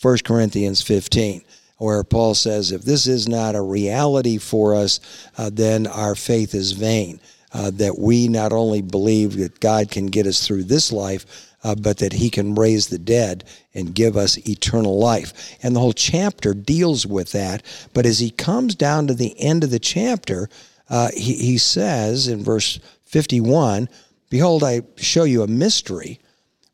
1 0.00 0.18
Corinthians 0.24 0.82
15, 0.82 1.42
where 1.78 2.02
Paul 2.02 2.34
says, 2.34 2.72
if 2.72 2.82
this 2.82 3.06
is 3.06 3.28
not 3.28 3.54
a 3.54 3.60
reality 3.60 4.38
for 4.38 4.74
us, 4.74 5.00
uh, 5.38 5.50
then 5.52 5.86
our 5.86 6.14
faith 6.14 6.54
is 6.54 6.72
vain. 6.72 7.20
Uh, 7.52 7.70
that 7.70 7.96
we 7.96 8.26
not 8.26 8.52
only 8.52 8.82
believe 8.82 9.36
that 9.36 9.60
God 9.60 9.88
can 9.88 10.06
get 10.06 10.26
us 10.26 10.44
through 10.44 10.64
this 10.64 10.90
life, 10.90 11.53
uh, 11.64 11.74
but 11.74 11.98
that 11.98 12.12
he 12.12 12.30
can 12.30 12.54
raise 12.54 12.88
the 12.88 12.98
dead 12.98 13.42
and 13.72 13.94
give 13.94 14.16
us 14.16 14.36
eternal 14.46 14.98
life. 14.98 15.56
And 15.62 15.74
the 15.74 15.80
whole 15.80 15.94
chapter 15.94 16.54
deals 16.54 17.06
with 17.06 17.32
that. 17.32 17.62
But 17.94 18.06
as 18.06 18.20
he 18.20 18.30
comes 18.30 18.74
down 18.74 19.06
to 19.06 19.14
the 19.14 19.34
end 19.40 19.64
of 19.64 19.70
the 19.70 19.78
chapter, 19.78 20.48
uh, 20.90 21.08
he, 21.16 21.34
he 21.34 21.58
says 21.58 22.28
in 22.28 22.44
verse 22.44 22.78
51 23.04 23.88
Behold, 24.30 24.64
I 24.64 24.82
show 24.96 25.24
you 25.24 25.42
a 25.42 25.46
mystery. 25.46 26.20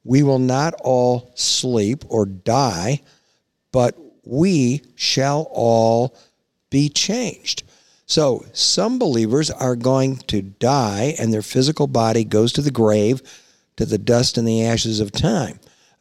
We 0.02 0.23
will 0.23 0.38
not 0.38 0.75
all 0.82 1.30
sleep 1.35 2.04
or 2.09 2.25
die, 2.25 3.02
but 3.70 3.99
we 4.25 4.82
shall 4.97 5.47
all 5.50 6.16
be 6.70 6.88
changed. 6.88 7.64
So, 8.06 8.44
some 8.52 8.99
believers 8.99 9.50
are 9.50 9.76
going 9.76 10.16
to 10.28 10.42
die 10.42 11.14
and 11.18 11.32
their 11.32 11.42
physical 11.42 11.87
body 11.87 12.25
goes 12.25 12.52
to 12.54 12.62
the 12.62 12.70
grave, 12.70 13.23
to 13.81 13.87
the 13.87 13.97
dust 13.97 14.37
and 14.37 14.47
the 14.47 14.63
ashes 14.63 15.01
of 15.01 15.11
time. 15.11 15.59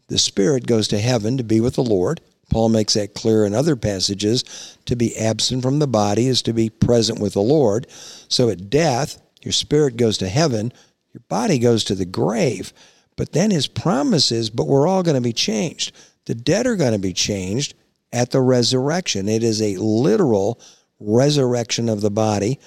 The 0.09 0.17
spirit 0.17 0.67
goes 0.67 0.89
to 0.89 0.99
heaven 0.99 1.37
to 1.37 1.45
be 1.45 1.61
with 1.61 1.75
the 1.75 1.83
Lord. 1.83 2.19
Paul 2.49 2.67
makes 2.67 2.95
that 2.95 3.13
clear 3.13 3.45
in 3.45 3.55
other 3.55 3.77
passages. 3.77 4.75
To 4.87 4.97
be 4.97 5.17
absent 5.17 5.63
from 5.63 5.79
the 5.79 5.87
body 5.87 6.27
is 6.27 6.41
to 6.41 6.51
be 6.51 6.69
present 6.69 7.21
with 7.21 7.35
the 7.35 7.41
Lord. 7.41 7.87
So, 8.27 8.49
at 8.49 8.69
death, 8.69 9.21
your 9.41 9.53
spirit 9.53 9.95
goes 9.95 10.17
to 10.17 10.27
heaven, 10.27 10.73
your 11.13 11.23
body 11.29 11.57
goes 11.57 11.85
to 11.85 11.95
the 11.95 12.03
grave. 12.03 12.73
But 13.15 13.31
then 13.31 13.49
his 13.49 13.67
promise 13.67 14.29
is, 14.29 14.49
but 14.49 14.67
we're 14.67 14.87
all 14.87 15.01
going 15.01 15.15
to 15.15 15.21
be 15.21 15.31
changed. 15.31 15.95
The 16.25 16.35
dead 16.35 16.67
are 16.67 16.75
going 16.75 16.91
to 16.91 16.99
be 16.99 17.13
changed 17.13 17.75
at 18.11 18.31
the 18.31 18.41
resurrection. 18.41 19.29
It 19.29 19.41
is 19.41 19.61
a 19.61 19.77
literal 19.77 20.59
resurrection 20.99 21.87
of 21.87 22.01
the 22.01 22.11
body. 22.11 22.59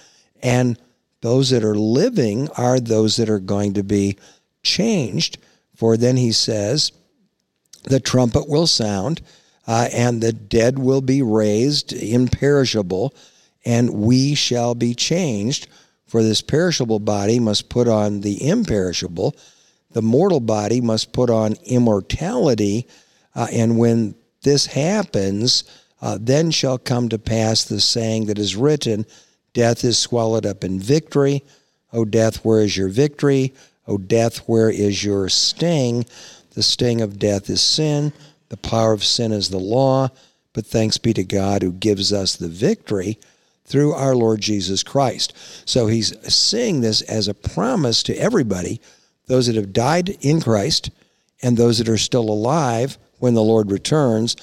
And 0.43 0.79
those 1.21 1.51
that 1.51 1.65
are 1.65 1.75
living 1.75 2.49
are 2.57 2.81
those 2.81 3.17
that 3.17 3.29
are 3.29 3.41
going 3.41 3.75
to 3.75 3.83
be 3.83 4.17
changed. 4.63 5.39
For 5.75 5.97
then 5.97 6.17
he 6.17 6.33
says, 6.33 6.93
the 7.85 8.01
trumpet 8.01 8.49
will 8.49 8.67
sound, 8.67 9.21
uh, 9.67 9.89
and 9.93 10.21
the 10.21 10.33
dead 10.33 10.79
will 10.79 11.01
be 11.01 11.23
raised 11.23 11.93
imperishable, 11.93 13.15
and 13.65 13.91
we 13.91 14.35
shall 14.35 14.75
be 14.75 14.95
changed. 14.95 15.69
For 16.07 16.23
this 16.23 16.43
perishable 16.43 17.01
body 17.01 17.39
must 17.39 17.69
put 17.69 17.89
on 17.89 18.21
the 18.21 18.47
imperishable, 18.47 19.35
the 19.93 20.03
mortal 20.03 20.41
body 20.41 20.81
must 20.81 21.13
put 21.13 21.31
on 21.31 21.57
immortality. 21.65 22.87
Uh, 23.35 23.49
and 23.53 23.79
when 23.79 24.15
this 24.43 24.67
happens, 24.67 25.65
uh, 26.01 26.19
then 26.21 26.51
shall 26.51 26.79
come 26.79 27.09
to 27.09 27.19
pass 27.19 27.65
the 27.65 27.81
saying 27.81 28.27
that 28.27 28.39
is 28.39 28.57
written 28.57 29.07
Death 29.55 29.85
is 29.85 29.99
swallowed 29.99 30.47
up 30.47 30.65
in 30.65 30.81
victory. 30.81 31.45
O 31.93 32.07
death, 32.07 32.43
where 32.43 32.61
is 32.61 32.75
your 32.75 32.89
victory? 32.89 33.53
O 33.87 33.99
death, 33.99 34.39
where 34.49 34.71
is 34.71 35.05
your 35.05 35.29
sting? 35.29 36.07
The 36.55 36.63
sting 36.63 37.01
of 37.01 37.19
death 37.19 37.49
is 37.51 37.61
sin. 37.61 38.13
The 38.49 38.57
power 38.57 38.93
of 38.93 39.05
sin 39.05 39.33
is 39.33 39.49
the 39.49 39.59
law. 39.59 40.11
But 40.53 40.67
thanks 40.67 40.99
be 40.99 41.15
to 41.15 41.25
God 41.25 41.63
who 41.63 41.73
gives 41.73 42.13
us 42.13 42.37
the 42.37 42.49
victory 42.49 43.19
through 43.65 43.93
our 43.93 44.15
Lord 44.15 44.41
Jesus 44.41 44.83
Christ. 44.83 45.33
So 45.65 45.87
he's 45.87 46.15
saying 46.33 46.81
this 46.81 47.01
as 47.03 47.29
a 47.29 47.35
promise 47.35 48.03
to 48.05 48.17
everybody, 48.17 48.81
those 49.27 49.47
that 49.47 49.57
have 49.57 49.73
died 49.73 50.11
in 50.21 50.41
Christ 50.41 50.91
and 51.43 51.57
those 51.57 51.79
that 51.79 51.89
are 51.89 51.99
still 51.99 52.29
alive 52.29 52.99
when 53.19 53.35
the 53.35 53.43
Lord 53.43 53.71
returns 53.71 54.37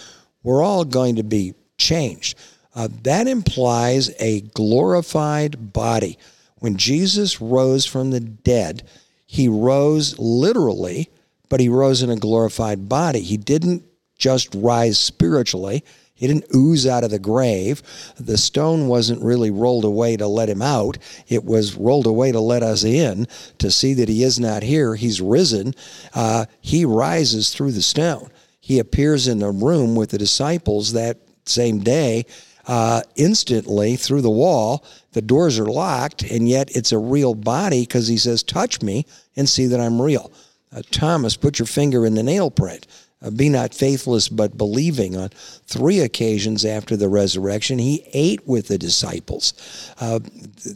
we're 0.44 0.64
all 0.64 0.86
going 0.86 1.18
to 1.18 1.24
be 1.24 1.54
changed. 1.78 2.38
Uh, 2.76 2.88
that 3.04 3.28
implies 3.28 4.12
a 4.20 4.42
glorified 4.42 5.74
body. 5.74 6.18
When 6.60 6.78
Jesus 6.78 7.42
rose 7.42 7.86
from 7.86 8.12
the 8.12 8.20
dead, 8.20 8.84
he 9.32 9.48
rose 9.48 10.18
literally, 10.18 11.10
but 11.50 11.60
he 11.60 11.70
rose 11.70 12.02
in 12.02 12.10
a 12.10 12.16
glorified 12.16 12.90
body. 12.90 13.20
He 13.20 13.38
didn't 13.38 13.84
just 14.18 14.50
rise 14.56 14.98
spiritually. 14.98 15.84
He 16.16 16.26
didn't 16.26 16.54
ooze 16.56 16.88
out 16.88 17.04
of 17.04 17.12
the 17.12 17.20
grave. 17.20 17.84
The 18.20 18.38
stone 18.38 18.88
wasn't 18.88 19.22
really 19.22 19.52
rolled 19.52 19.86
away 19.86 20.18
to 20.18 20.26
let 20.26 20.50
him 20.50 20.64
out. 20.64 20.98
It 21.28 21.46
was 21.46 21.76
rolled 21.76 22.08
away 22.08 22.32
to 22.32 22.40
let 22.40 22.64
us 22.64 22.84
in 22.84 23.28
to 23.60 23.70
see 23.70 23.94
that 23.94 24.10
he 24.10 24.24
is 24.24 24.40
not 24.40 24.64
here. 24.64 24.96
He's 24.96 25.22
risen. 25.22 25.76
Uh, 26.14 26.46
he 26.60 26.84
rises 26.84 27.54
through 27.54 27.74
the 27.74 27.84
stone 27.84 28.32
he 28.70 28.78
appears 28.78 29.28
in 29.28 29.42
a 29.42 29.50
room 29.50 29.96
with 29.96 30.12
the 30.12 30.18
disciples 30.20 30.94
that 30.94 31.18
same 31.48 31.80
day. 31.80 32.24
Uh, 32.70 33.02
instantly 33.16 33.96
through 33.96 34.22
the 34.22 34.30
wall, 34.30 34.86
the 35.14 35.24
doors 35.24 35.58
are 35.58 35.66
locked, 35.66 36.22
and 36.22 36.48
yet 36.48 36.70
it's 36.76 36.92
a 36.92 37.00
real 37.00 37.34
body 37.34 37.82
because 37.82 38.08
he 38.08 38.16
says, 38.16 38.44
Touch 38.44 38.84
me 38.84 39.08
and 39.36 39.50
see 39.50 39.66
that 39.66 39.80
I'm 39.80 40.00
real. 40.00 40.32
Uh, 40.72 40.84
Thomas, 40.92 41.36
put 41.36 41.58
your 41.58 41.66
finger 41.66 42.06
in 42.06 42.14
the 42.14 42.22
nail 42.22 42.52
print. 42.52 42.86
Uh, 43.24 43.32
be 43.32 43.50
not 43.50 43.74
faithless, 43.74 44.30
but 44.30 44.56
believing. 44.56 45.18
On 45.18 45.30
three 45.66 46.02
occasions 46.02 46.64
after 46.64 46.96
the 46.96 47.10
resurrection, 47.10 47.80
he 47.80 48.08
ate 48.14 48.48
with 48.48 48.68
the 48.68 48.78
disciples. 48.78 49.56
Uh, 50.00 50.20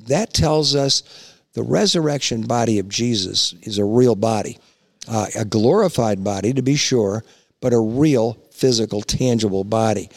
that 0.07 0.33
tells 0.33 0.73
us 0.73 1.03
the 1.53 1.61
resurrection 1.61 2.41
body 2.41 2.79
of 2.79 2.89
Jesus 2.89 3.53
is 3.61 3.77
a 3.77 3.85
real 3.85 4.15
body, 4.15 4.57
uh, 5.07 5.27
a 5.35 5.45
glorified 5.45 6.23
body, 6.23 6.53
to 6.53 6.63
be 6.63 6.75
sure 6.75 7.23
but 7.63 7.71
a 7.71 7.79
real 7.79 8.33
physical, 8.51 9.01
tangible 9.01 9.63
body. 9.63 10.09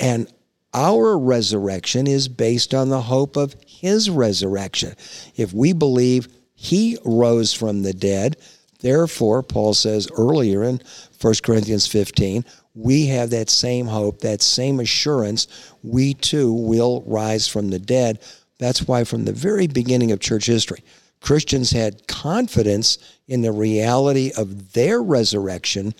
And 0.00 0.26
our 0.74 1.16
resurrection 1.16 2.06
is 2.06 2.28
based 2.28 2.74
on 2.74 2.88
the 2.88 3.00
hope 3.00 3.36
of 3.36 3.54
his 3.66 4.10
resurrection. 4.10 4.94
If 5.36 5.52
we 5.52 5.72
believe 5.72 6.28
he 6.54 6.98
rose 7.04 7.54
from 7.54 7.82
the 7.82 7.92
dead, 7.92 8.36
therefore, 8.80 9.42
Paul 9.42 9.72
says 9.74 10.08
earlier 10.18 10.64
in 10.64 10.80
1 11.20 11.34
Corinthians 11.42 11.86
15, 11.86 12.44
we 12.74 13.06
have 13.06 13.30
that 13.30 13.48
same 13.50 13.86
hope, 13.86 14.20
that 14.20 14.42
same 14.42 14.80
assurance, 14.80 15.46
we 15.82 16.14
too 16.14 16.52
will 16.52 17.02
rise 17.06 17.46
from 17.46 17.70
the 17.70 17.78
dead. 17.78 18.20
That's 18.58 18.86
why, 18.86 19.04
from 19.04 19.24
the 19.24 19.32
very 19.32 19.66
beginning 19.66 20.10
of 20.10 20.20
church 20.20 20.46
history, 20.46 20.82
Christians 21.20 21.70
had 21.70 22.06
confidence 22.06 22.98
in 23.28 23.42
the 23.42 23.52
reality 23.52 24.32
of 24.36 24.72
their 24.72 25.02
resurrection 25.02 25.94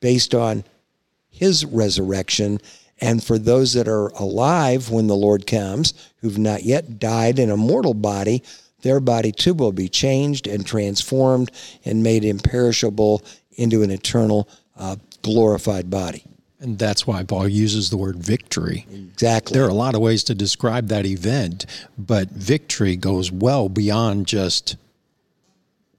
based 0.00 0.34
on 0.34 0.64
his 1.30 1.64
resurrection. 1.64 2.60
And 3.00 3.22
for 3.22 3.38
those 3.38 3.74
that 3.74 3.88
are 3.88 4.08
alive 4.08 4.90
when 4.90 5.06
the 5.06 5.16
Lord 5.16 5.46
comes, 5.46 5.94
who've 6.20 6.38
not 6.38 6.64
yet 6.64 6.98
died 6.98 7.38
in 7.38 7.50
a 7.50 7.56
mortal 7.56 7.94
body, 7.94 8.42
their 8.82 9.00
body 9.00 9.32
too 9.32 9.54
will 9.54 9.72
be 9.72 9.88
changed 9.88 10.46
and 10.46 10.66
transformed 10.66 11.50
and 11.84 12.02
made 12.02 12.24
imperishable 12.24 13.22
into 13.52 13.82
an 13.82 13.90
eternal, 13.90 14.48
uh, 14.76 14.96
glorified 15.22 15.90
body. 15.90 16.24
And 16.60 16.76
that's 16.78 17.06
why 17.06 17.22
Paul 17.22 17.48
uses 17.48 17.90
the 17.90 17.96
word 17.96 18.16
victory. 18.16 18.84
Exactly. 18.92 19.54
There 19.54 19.64
are 19.64 19.70
a 19.70 19.74
lot 19.74 19.94
of 19.94 20.00
ways 20.00 20.24
to 20.24 20.34
describe 20.34 20.88
that 20.88 21.06
event, 21.06 21.66
but 21.96 22.30
victory 22.30 22.96
goes 22.96 23.30
well 23.30 23.68
beyond 23.68 24.26
just 24.26 24.76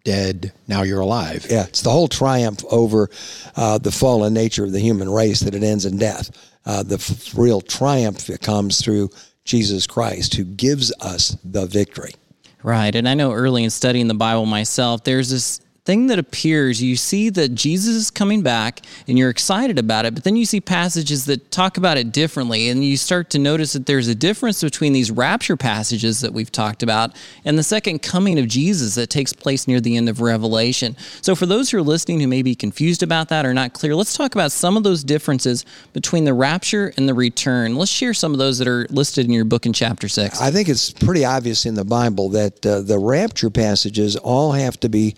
dead, 0.04 0.52
now 0.68 0.82
you're 0.82 1.00
alive. 1.00 1.46
Yeah, 1.50 1.66
it's 1.66 1.82
the 1.82 1.92
whole 1.92 2.08
triumph 2.08 2.64
over 2.72 3.10
uh, 3.56 3.78
the 3.78 3.92
fallen 3.92 4.34
nature 4.34 4.64
of 4.64 4.72
the 4.72 4.80
human 4.80 5.10
race 5.10 5.42
that 5.42 5.56
it 5.56 5.64
ends 5.64 5.86
in 5.86 5.98
death. 5.98 6.32
Uh, 6.70 6.84
the 6.84 6.96
f- 6.96 7.36
real 7.36 7.62
triumph 7.62 8.28
that 8.28 8.42
comes 8.42 8.80
through 8.80 9.10
Jesus 9.44 9.88
Christ, 9.88 10.36
who 10.36 10.44
gives 10.44 10.94
us 11.02 11.36
the 11.44 11.66
victory. 11.66 12.14
Right. 12.62 12.94
And 12.94 13.10
I 13.10 13.16
know 13.16 13.32
early 13.32 13.64
in 13.64 13.72
studying 13.72 14.08
the 14.08 14.14
Bible 14.14 14.46
myself, 14.46 15.04
there's 15.04 15.32
this 15.32 15.62
thing 15.86 16.08
that 16.08 16.20
appears, 16.20 16.82
you 16.82 16.96
see 16.96 17.30
that 17.30 17.56
Jesus 17.56 17.96
is 17.96 18.12
coming 18.12 18.42
back 18.42 18.82
and 19.08 19.18
you're 19.18 19.30
excited 19.30 19.80
about 19.80 20.06
it, 20.06 20.14
but 20.14 20.24
then 20.24 20.36
you 20.36 20.46
see 20.46 20.62
passages 20.62 21.26
that 21.26 21.52
talk 21.52 21.78
about 21.78 21.98
it 21.98 22.12
differently. 22.12 22.70
And 22.70 22.84
you 22.84 22.98
start 22.98 23.30
to 23.32 23.40
notice 23.40 23.74
that 23.74 23.86
there's 23.86 24.08
a 24.08 24.16
difference 24.16 24.62
between 24.62 24.94
these 24.94 25.12
rapture 25.12 25.58
passages 25.58 26.22
that 26.22 26.34
we've 26.34 26.52
talked 26.52 26.84
about 26.84 27.16
and 27.46 27.58
the 27.58 27.64
second 27.64 28.02
coming 28.02 28.40
of 28.40 28.48
Jesus 28.48 28.96
that 28.96 29.10
takes 29.10 29.34
place 29.34 29.68
near 29.68 29.80
the 29.80 29.98
end 29.98 30.10
of 30.10 30.22
Revelation. 30.22 30.96
So, 31.22 31.36
for 31.36 31.46
those 31.46 31.72
who 31.72 31.78
are 31.78 31.84
listening 31.84 32.20
who 32.20 32.28
may 32.28 32.42
be 32.42 32.56
confused 32.56 33.04
about 33.04 33.30
that 33.30 33.46
or 33.46 33.54
not 33.54 33.74
clear, 33.74 33.96
let's 33.96 34.16
talk 34.16 34.36
about 34.36 34.52
some 34.52 34.78
of 34.78 34.84
those 34.84 35.04
differences 35.04 35.66
between 35.94 36.26
the 36.26 36.34
rapture 36.34 36.94
and 36.98 37.08
the 37.08 37.14
return. 37.14 37.76
Let's 37.76 37.92
share 37.92 38.14
some 38.14 38.34
of 38.34 38.38
those 38.38 38.58
that 38.60 38.68
are 38.68 38.86
listed 38.90 39.26
in 39.26 39.32
your 39.32 39.46
book 39.46 39.66
in 39.66 39.74
chapter 39.74 40.08
6. 40.08 40.42
I 40.42 40.52
think 40.52 40.70
it's 40.70 40.92
pretty 40.92 41.26
obvious 41.26 41.66
in 41.66 41.76
the 41.76 41.86
Bible 41.86 42.30
that 42.30 42.66
uh, 42.66 42.82
the 42.82 43.00
rapture 43.00 43.50
passages 43.50 44.16
all 44.16 44.52
have 44.52 44.80
to 44.82 44.90
be 44.90 45.16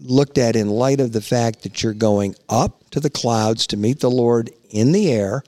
looked 0.00 0.38
at 0.38 0.56
in 0.56 0.68
light 0.68 1.00
of 1.00 1.12
the 1.12 1.20
fact 1.20 1.62
that 1.62 1.82
you're 1.82 1.94
going 1.94 2.34
up 2.48 2.88
to 2.90 3.00
the 3.00 3.10
clouds 3.10 3.66
to 3.68 3.76
meet 3.76 4.00
the 4.00 4.10
Lord 4.10 4.50
in 4.70 4.92
the 4.92 5.12
air, 5.12 5.42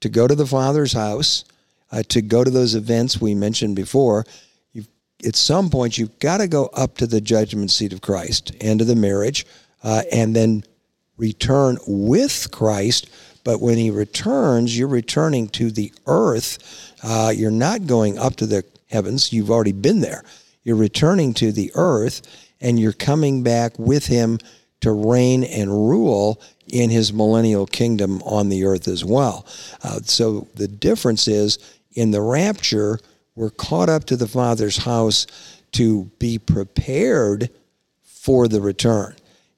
to 0.00 0.08
go 0.08 0.26
to 0.26 0.34
the 0.34 0.46
Father's 0.46 0.92
house, 0.92 1.44
uh, 1.90 2.02
to 2.08 2.22
go 2.22 2.42
to 2.42 2.50
those 2.50 2.74
events 2.74 3.20
we 3.20 3.34
mentioned 3.34 3.76
before. 3.76 4.24
You've, 4.72 4.88
at 5.24 5.36
some 5.36 5.70
point, 5.70 5.98
you've 5.98 6.18
got 6.18 6.38
to 6.38 6.48
go 6.48 6.66
up 6.74 6.96
to 6.98 7.06
the 7.06 7.20
judgment 7.20 7.70
seat 7.70 7.92
of 7.92 8.00
Christ, 8.00 8.52
end 8.60 8.80
of 8.80 8.86
the 8.86 8.96
marriage, 8.96 9.46
uh, 9.82 10.02
and 10.10 10.34
then 10.34 10.64
return 11.16 11.78
with 11.86 12.50
Christ. 12.50 13.10
But 13.44 13.60
when 13.60 13.76
he 13.76 13.90
returns, 13.90 14.76
you're 14.76 14.88
returning 14.88 15.48
to 15.50 15.70
the 15.70 15.92
earth. 16.06 16.94
Uh, 17.02 17.32
you're 17.34 17.50
not 17.50 17.86
going 17.86 18.18
up 18.18 18.36
to 18.36 18.46
the 18.46 18.64
heavens. 18.90 19.32
You've 19.32 19.50
already 19.50 19.72
been 19.72 20.00
there. 20.00 20.24
You're 20.64 20.76
returning 20.76 21.34
to 21.34 21.50
the 21.50 21.72
earth, 21.74 22.22
and 22.62 22.80
you're 22.80 22.92
coming 22.92 23.42
back 23.42 23.78
with 23.78 24.06
him 24.06 24.38
to 24.80 24.92
reign 24.92 25.44
and 25.44 25.70
rule 25.70 26.40
in 26.68 26.90
his 26.90 27.12
millennial 27.12 27.66
kingdom 27.66 28.22
on 28.22 28.48
the 28.48 28.64
earth 28.64 28.88
as 28.88 29.04
well. 29.04 29.46
Uh, 29.82 30.00
so 30.04 30.48
the 30.54 30.68
difference 30.68 31.28
is 31.28 31.58
in 31.92 32.10
the 32.10 32.22
rapture, 32.22 32.98
we're 33.34 33.50
caught 33.50 33.88
up 33.88 34.04
to 34.04 34.16
the 34.16 34.26
Father's 34.26 34.78
house 34.78 35.26
to 35.72 36.04
be 36.18 36.38
prepared 36.38 37.50
for 38.02 38.48
the 38.48 38.60
return. 38.60 39.14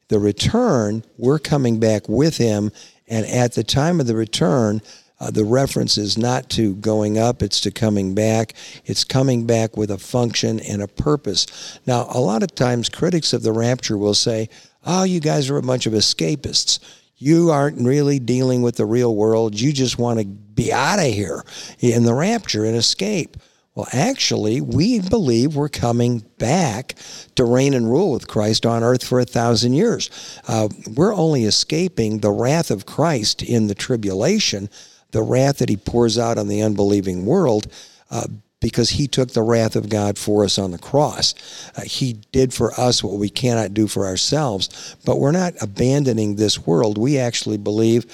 The 0.08 0.18
return, 0.18 1.04
we're 1.16 1.38
coming 1.38 1.80
back 1.80 2.08
with 2.08 2.36
him, 2.36 2.72
and 3.08 3.26
at 3.26 3.52
the 3.54 3.64
time 3.64 4.00
of 4.00 4.06
the 4.06 4.16
return, 4.16 4.80
uh, 5.24 5.30
the 5.30 5.44
reference 5.44 5.96
is 5.96 6.18
not 6.18 6.50
to 6.50 6.74
going 6.74 7.16
up, 7.16 7.42
it's 7.42 7.60
to 7.62 7.70
coming 7.70 8.14
back. 8.14 8.52
It's 8.84 9.04
coming 9.04 9.46
back 9.46 9.76
with 9.76 9.90
a 9.90 9.96
function 9.96 10.60
and 10.60 10.82
a 10.82 10.88
purpose. 10.88 11.80
Now, 11.86 12.06
a 12.10 12.20
lot 12.20 12.42
of 12.42 12.54
times 12.54 12.90
critics 12.90 13.32
of 13.32 13.42
the 13.42 13.52
rapture 13.52 13.96
will 13.96 14.14
say, 14.14 14.50
oh, 14.84 15.04
you 15.04 15.20
guys 15.20 15.48
are 15.48 15.56
a 15.56 15.62
bunch 15.62 15.86
of 15.86 15.94
escapists. 15.94 16.78
You 17.16 17.50
aren't 17.50 17.86
really 17.86 18.18
dealing 18.18 18.60
with 18.60 18.76
the 18.76 18.84
real 18.84 19.14
world. 19.16 19.58
You 19.58 19.72
just 19.72 19.98
want 19.98 20.20
to 20.20 20.26
be 20.26 20.72
out 20.72 20.98
of 20.98 21.06
here 21.06 21.42
in 21.80 22.04
the 22.04 22.14
rapture 22.14 22.66
and 22.66 22.76
escape. 22.76 23.38
Well, 23.74 23.88
actually, 23.92 24.60
we 24.60 25.00
believe 25.00 25.56
we're 25.56 25.68
coming 25.68 26.22
back 26.38 26.94
to 27.34 27.44
reign 27.44 27.74
and 27.74 27.90
rule 27.90 28.12
with 28.12 28.28
Christ 28.28 28.66
on 28.66 28.84
earth 28.84 29.02
for 29.02 29.18
a 29.18 29.24
thousand 29.24 29.72
years. 29.72 30.10
Uh, 30.46 30.68
we're 30.94 31.14
only 31.14 31.44
escaping 31.44 32.18
the 32.18 32.30
wrath 32.30 32.70
of 32.70 32.86
Christ 32.86 33.42
in 33.42 33.66
the 33.66 33.74
tribulation, 33.74 34.68
the 35.14 35.22
wrath 35.22 35.58
that 35.58 35.70
he 35.70 35.76
pours 35.78 36.18
out 36.18 36.36
on 36.36 36.48
the 36.48 36.60
unbelieving 36.60 37.24
world. 37.24 37.66
Uh, 38.10 38.26
because 38.60 38.88
he 38.88 39.06
took 39.06 39.30
the 39.30 39.42
wrath 39.42 39.76
of 39.76 39.90
God 39.90 40.16
for 40.16 40.42
us 40.42 40.58
on 40.58 40.70
the 40.70 40.78
cross. 40.78 41.34
Uh, 41.76 41.82
he 41.82 42.14
did 42.32 42.54
for 42.54 42.72
us 42.80 43.04
what 43.04 43.18
we 43.18 43.28
cannot 43.28 43.74
do 43.74 43.86
for 43.86 44.06
ourselves, 44.06 44.96
but 45.04 45.20
we're 45.20 45.32
not 45.32 45.52
abandoning 45.60 46.36
this 46.36 46.66
world. 46.66 46.96
We 46.96 47.18
actually 47.18 47.58
believe 47.58 48.06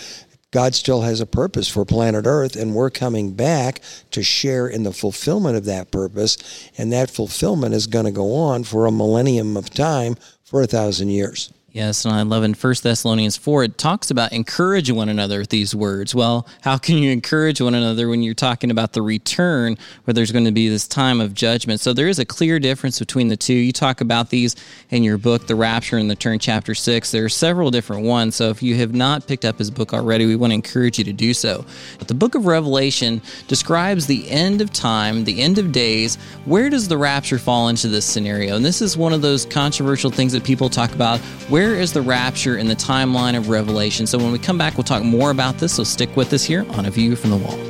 God 0.50 0.74
still 0.74 1.02
has 1.02 1.20
a 1.20 1.26
purpose 1.26 1.68
for 1.68 1.84
planet 1.84 2.26
Earth, 2.26 2.56
and 2.56 2.74
we're 2.74 2.90
coming 2.90 3.32
back 3.32 3.80
to 4.10 4.24
share 4.24 4.66
in 4.66 4.82
the 4.82 4.92
fulfillment 4.92 5.56
of 5.56 5.66
that 5.66 5.92
purpose. 5.92 6.36
And 6.76 6.92
that 6.92 7.10
fulfillment 7.10 7.72
is 7.72 7.86
going 7.86 8.06
to 8.06 8.10
go 8.10 8.34
on 8.34 8.64
for 8.64 8.86
a 8.86 8.92
millennium 8.92 9.56
of 9.56 9.70
time 9.70 10.16
for 10.42 10.62
a 10.62 10.66
thousand 10.66 11.10
years. 11.10 11.52
Yes, 11.72 12.04
and 12.04 12.12
I 12.12 12.22
love 12.22 12.42
in 12.42 12.54
1 12.54 12.74
Thessalonians 12.82 13.36
4, 13.36 13.62
it 13.62 13.78
talks 13.78 14.10
about 14.10 14.32
encourage 14.32 14.90
one 14.90 15.08
another 15.08 15.38
with 15.38 15.50
these 15.50 15.72
words. 15.72 16.12
Well, 16.12 16.48
how 16.62 16.78
can 16.78 16.98
you 16.98 17.12
encourage 17.12 17.60
one 17.60 17.74
another 17.74 18.08
when 18.08 18.24
you're 18.24 18.34
talking 18.34 18.72
about 18.72 18.92
the 18.92 19.02
return 19.02 19.76
where 20.02 20.12
there's 20.12 20.32
going 20.32 20.46
to 20.46 20.50
be 20.50 20.68
this 20.68 20.88
time 20.88 21.20
of 21.20 21.32
judgment? 21.32 21.78
So 21.78 21.92
there 21.92 22.08
is 22.08 22.18
a 22.18 22.24
clear 22.24 22.58
difference 22.58 22.98
between 22.98 23.28
the 23.28 23.36
two. 23.36 23.54
You 23.54 23.70
talk 23.70 24.00
about 24.00 24.30
these 24.30 24.56
in 24.90 25.04
your 25.04 25.16
book, 25.16 25.46
The 25.46 25.54
Rapture 25.54 25.96
and 25.96 26.10
the 26.10 26.16
Turn, 26.16 26.40
chapter 26.40 26.74
6. 26.74 27.12
There 27.12 27.24
are 27.24 27.28
several 27.28 27.70
different 27.70 28.04
ones. 28.04 28.34
So 28.34 28.48
if 28.48 28.64
you 28.64 28.74
have 28.74 28.92
not 28.92 29.28
picked 29.28 29.44
up 29.44 29.56
his 29.56 29.70
book 29.70 29.94
already, 29.94 30.26
we 30.26 30.34
want 30.34 30.50
to 30.50 30.56
encourage 30.56 30.98
you 30.98 31.04
to 31.04 31.12
do 31.12 31.32
so. 31.32 31.64
But 32.00 32.08
the 32.08 32.14
book 32.14 32.34
of 32.34 32.46
Revelation 32.46 33.22
describes 33.46 34.08
the 34.08 34.28
end 34.28 34.60
of 34.60 34.72
time, 34.72 35.22
the 35.22 35.40
end 35.40 35.58
of 35.58 35.70
days. 35.70 36.16
Where 36.46 36.68
does 36.68 36.88
the 36.88 36.98
rapture 36.98 37.38
fall 37.38 37.68
into 37.68 37.86
this 37.86 38.06
scenario? 38.06 38.56
And 38.56 38.64
this 38.64 38.82
is 38.82 38.96
one 38.96 39.12
of 39.12 39.22
those 39.22 39.46
controversial 39.46 40.10
things 40.10 40.32
that 40.32 40.42
people 40.42 40.68
talk 40.68 40.92
about. 40.92 41.20
Where 41.48 41.59
where 41.60 41.74
is 41.74 41.92
the 41.92 42.00
rapture 42.00 42.56
in 42.56 42.68
the 42.68 42.74
timeline 42.74 43.36
of 43.36 43.50
Revelation? 43.50 44.06
So 44.06 44.16
when 44.16 44.32
we 44.32 44.38
come 44.38 44.56
back, 44.56 44.78
we'll 44.78 44.84
talk 44.84 45.02
more 45.02 45.30
about 45.30 45.58
this. 45.58 45.74
So 45.74 45.84
stick 45.84 46.16
with 46.16 46.32
us 46.32 46.42
here 46.42 46.64
on 46.70 46.86
A 46.86 46.90
View 46.90 47.14
from 47.16 47.28
the 47.28 47.36
Wall. 47.36 47.69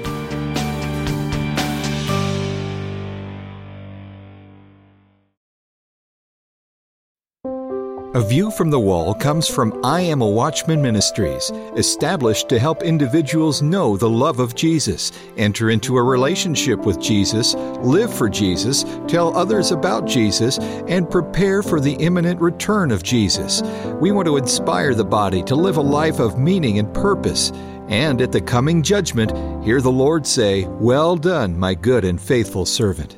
A 8.12 8.20
View 8.20 8.50
from 8.50 8.70
the 8.70 8.80
Wall 8.80 9.14
comes 9.14 9.46
from 9.46 9.78
I 9.84 10.00
Am 10.00 10.20
a 10.20 10.26
Watchman 10.26 10.82
Ministries, 10.82 11.52
established 11.76 12.48
to 12.48 12.58
help 12.58 12.82
individuals 12.82 13.62
know 13.62 13.96
the 13.96 14.10
love 14.10 14.40
of 14.40 14.56
Jesus, 14.56 15.12
enter 15.36 15.70
into 15.70 15.96
a 15.96 16.02
relationship 16.02 16.80
with 16.80 17.00
Jesus, 17.00 17.54
live 17.54 18.12
for 18.12 18.28
Jesus, 18.28 18.84
tell 19.06 19.36
others 19.36 19.70
about 19.70 20.08
Jesus, 20.08 20.58
and 20.58 21.08
prepare 21.08 21.62
for 21.62 21.78
the 21.78 21.92
imminent 21.92 22.40
return 22.40 22.90
of 22.90 23.04
Jesus. 23.04 23.62
We 24.00 24.10
want 24.10 24.26
to 24.26 24.38
inspire 24.38 24.96
the 24.96 25.04
body 25.04 25.44
to 25.44 25.54
live 25.54 25.76
a 25.76 25.80
life 25.80 26.18
of 26.18 26.36
meaning 26.36 26.80
and 26.80 26.92
purpose. 26.92 27.52
And 27.86 28.20
at 28.20 28.32
the 28.32 28.40
coming 28.40 28.82
judgment, 28.82 29.30
hear 29.64 29.80
the 29.80 29.92
Lord 29.92 30.26
say, 30.26 30.64
Well 30.64 31.14
done, 31.14 31.56
my 31.56 31.74
good 31.74 32.04
and 32.04 32.20
faithful 32.20 32.66
servant. 32.66 33.16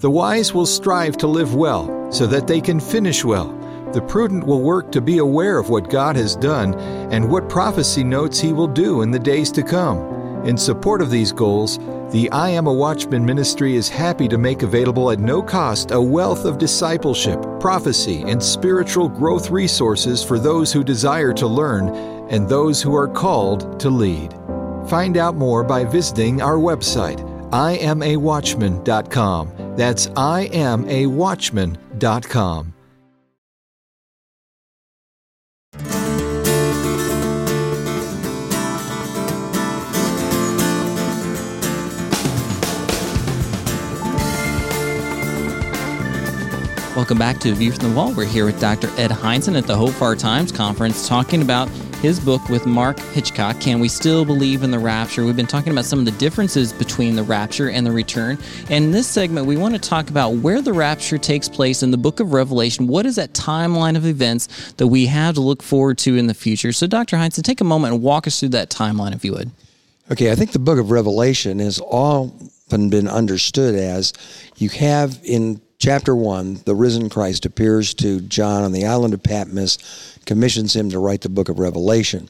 The 0.00 0.10
wise 0.10 0.52
will 0.52 0.66
strive 0.66 1.16
to 1.18 1.26
live 1.26 1.54
well, 1.54 2.12
so 2.12 2.26
that 2.26 2.46
they 2.46 2.60
can 2.60 2.80
finish 2.80 3.24
well. 3.24 3.62
The 3.96 4.02
prudent 4.02 4.44
will 4.44 4.60
work 4.60 4.92
to 4.92 5.00
be 5.00 5.18
aware 5.18 5.56
of 5.56 5.70
what 5.70 5.88
God 5.88 6.16
has 6.16 6.36
done 6.36 6.74
and 7.10 7.30
what 7.30 7.48
prophecy 7.48 8.04
notes 8.04 8.38
He 8.38 8.52
will 8.52 8.66
do 8.66 9.00
in 9.00 9.10
the 9.10 9.18
days 9.18 9.50
to 9.52 9.62
come. 9.62 9.96
In 10.44 10.58
support 10.58 11.00
of 11.00 11.10
these 11.10 11.32
goals, 11.32 11.78
the 12.12 12.30
I 12.30 12.50
Am 12.50 12.66
a 12.66 12.72
Watchman 12.74 13.24
ministry 13.24 13.74
is 13.74 13.88
happy 13.88 14.28
to 14.28 14.36
make 14.36 14.62
available 14.62 15.10
at 15.12 15.18
no 15.18 15.42
cost 15.42 15.92
a 15.92 16.00
wealth 16.00 16.44
of 16.44 16.58
discipleship, 16.58 17.42
prophecy, 17.58 18.22
and 18.26 18.42
spiritual 18.42 19.08
growth 19.08 19.48
resources 19.48 20.22
for 20.22 20.38
those 20.38 20.74
who 20.74 20.84
desire 20.84 21.32
to 21.32 21.46
learn 21.46 21.88
and 22.28 22.46
those 22.46 22.82
who 22.82 22.94
are 22.94 23.08
called 23.08 23.80
to 23.80 23.88
lead. 23.88 24.34
Find 24.90 25.16
out 25.16 25.36
more 25.36 25.64
by 25.64 25.84
visiting 25.84 26.42
our 26.42 26.58
website, 26.58 27.20
iamawatchman.com. 27.50 29.74
That's 29.74 30.08
iamawatchman.com. 30.08 32.75
Welcome 46.96 47.18
back 47.18 47.40
to 47.40 47.52
View 47.52 47.72
from 47.72 47.90
the 47.90 47.94
Wall. 47.94 48.14
We're 48.14 48.24
here 48.24 48.46
with 48.46 48.58
Dr. 48.58 48.88
Ed 48.96 49.10
Hindson 49.10 49.54
at 49.54 49.66
the 49.66 49.76
Hope 49.76 49.90
for 49.90 50.04
Our 50.04 50.16
Times 50.16 50.50
conference 50.50 51.06
talking 51.06 51.42
about 51.42 51.68
his 52.00 52.18
book 52.18 52.48
with 52.48 52.64
Mark 52.64 52.98
Hitchcock, 52.98 53.60
Can 53.60 53.80
We 53.80 53.88
Still 53.88 54.24
Believe 54.24 54.62
in 54.62 54.70
the 54.70 54.78
Rapture? 54.78 55.26
We've 55.26 55.36
been 55.36 55.46
talking 55.46 55.72
about 55.72 55.84
some 55.84 55.98
of 55.98 56.06
the 56.06 56.12
differences 56.12 56.72
between 56.72 57.14
the 57.14 57.22
rapture 57.22 57.68
and 57.68 57.86
the 57.86 57.92
return. 57.92 58.38
And 58.70 58.86
in 58.86 58.90
this 58.92 59.06
segment, 59.06 59.46
we 59.46 59.58
want 59.58 59.74
to 59.74 59.78
talk 59.78 60.08
about 60.08 60.36
where 60.36 60.62
the 60.62 60.72
rapture 60.72 61.18
takes 61.18 61.50
place 61.50 61.82
in 61.82 61.90
the 61.90 61.98
book 61.98 62.18
of 62.18 62.32
Revelation. 62.32 62.86
What 62.86 63.04
is 63.04 63.16
that 63.16 63.34
timeline 63.34 63.98
of 63.98 64.06
events 64.06 64.72
that 64.78 64.86
we 64.86 65.04
have 65.04 65.34
to 65.34 65.42
look 65.42 65.62
forward 65.62 65.98
to 65.98 66.16
in 66.16 66.28
the 66.28 66.34
future? 66.34 66.72
So, 66.72 66.86
Dr. 66.86 67.18
Hindson, 67.18 67.42
take 67.42 67.60
a 67.60 67.64
moment 67.64 67.92
and 67.92 68.02
walk 68.02 68.26
us 68.26 68.40
through 68.40 68.48
that 68.50 68.70
timeline, 68.70 69.14
if 69.14 69.22
you 69.22 69.32
would. 69.32 69.50
Okay, 70.10 70.32
I 70.32 70.34
think 70.34 70.52
the 70.52 70.58
book 70.58 70.78
of 70.78 70.90
Revelation 70.90 71.58
has 71.58 71.78
often 71.78 72.88
been 72.88 73.06
understood 73.06 73.74
as 73.74 74.14
you 74.56 74.70
have 74.70 75.20
in 75.22 75.60
chapter 75.78 76.14
1, 76.14 76.62
the 76.64 76.74
risen 76.74 77.08
Christ 77.08 77.46
appears 77.46 77.94
to 77.94 78.20
John 78.20 78.62
on 78.62 78.72
the 78.72 78.86
island 78.86 79.14
of 79.14 79.22
Patmos, 79.22 80.18
commissions 80.24 80.74
him 80.74 80.90
to 80.90 80.98
write 80.98 81.20
the 81.20 81.28
book 81.28 81.48
of 81.48 81.58
Revelation. 81.58 82.28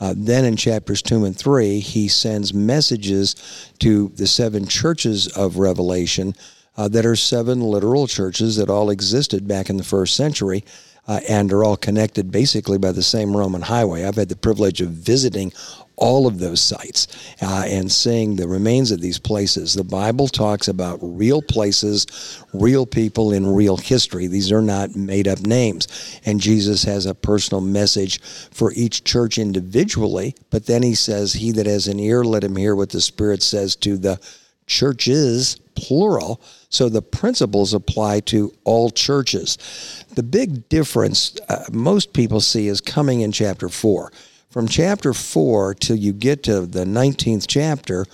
Uh, 0.00 0.14
then 0.16 0.44
in 0.44 0.56
chapters 0.56 1.02
2 1.02 1.24
and 1.24 1.36
3, 1.36 1.80
he 1.80 2.08
sends 2.08 2.54
messages 2.54 3.34
to 3.80 4.08
the 4.16 4.26
seven 4.26 4.66
churches 4.66 5.26
of 5.28 5.58
Revelation 5.58 6.34
uh, 6.76 6.86
that 6.88 7.04
are 7.04 7.16
seven 7.16 7.60
literal 7.60 8.06
churches 8.06 8.56
that 8.56 8.70
all 8.70 8.90
existed 8.90 9.48
back 9.48 9.68
in 9.68 9.76
the 9.76 9.84
first 9.84 10.14
century 10.14 10.64
uh, 11.08 11.20
and 11.28 11.52
are 11.52 11.64
all 11.64 11.76
connected 11.76 12.30
basically 12.30 12.78
by 12.78 12.92
the 12.92 13.02
same 13.02 13.36
Roman 13.36 13.62
highway. 13.62 14.04
I've 14.04 14.14
had 14.14 14.28
the 14.28 14.36
privilege 14.36 14.80
of 14.80 14.90
visiting 14.90 15.52
all 15.98 16.26
of 16.26 16.38
those 16.38 16.60
sites 16.60 17.06
uh, 17.42 17.64
and 17.66 17.90
seeing 17.90 18.36
the 18.36 18.48
remains 18.48 18.90
of 18.90 19.00
these 19.00 19.18
places. 19.18 19.74
The 19.74 19.84
Bible 19.84 20.28
talks 20.28 20.68
about 20.68 20.98
real 21.02 21.42
places, 21.42 22.44
real 22.54 22.86
people 22.86 23.32
in 23.32 23.46
real 23.46 23.76
history. 23.76 24.26
These 24.26 24.52
are 24.52 24.62
not 24.62 24.96
made 24.96 25.28
up 25.28 25.40
names. 25.40 26.20
And 26.24 26.40
Jesus 26.40 26.84
has 26.84 27.06
a 27.06 27.14
personal 27.14 27.60
message 27.60 28.20
for 28.22 28.72
each 28.72 29.04
church 29.04 29.38
individually, 29.38 30.34
but 30.50 30.66
then 30.66 30.82
he 30.82 30.94
says, 30.94 31.34
He 31.34 31.52
that 31.52 31.66
has 31.66 31.88
an 31.88 32.00
ear, 32.00 32.24
let 32.24 32.44
him 32.44 32.56
hear 32.56 32.74
what 32.74 32.90
the 32.90 33.00
Spirit 33.00 33.42
says 33.42 33.76
to 33.76 33.98
the 33.98 34.20
churches, 34.66 35.56
plural. 35.74 36.40
So 36.68 36.88
the 36.88 37.02
principles 37.02 37.74
apply 37.74 38.20
to 38.20 38.52
all 38.64 38.90
churches. 38.90 40.04
The 40.14 40.22
big 40.22 40.68
difference 40.68 41.36
uh, 41.48 41.64
most 41.72 42.12
people 42.12 42.40
see 42.40 42.68
is 42.68 42.80
coming 42.80 43.22
in 43.22 43.32
chapter 43.32 43.68
4 43.68 44.12
from 44.50 44.66
chapter 44.66 45.12
4 45.12 45.74
till 45.74 45.96
you 45.96 46.12
get 46.12 46.42
to 46.44 46.62
the 46.62 46.84
19th 46.84 47.46
chapter, 47.46 48.06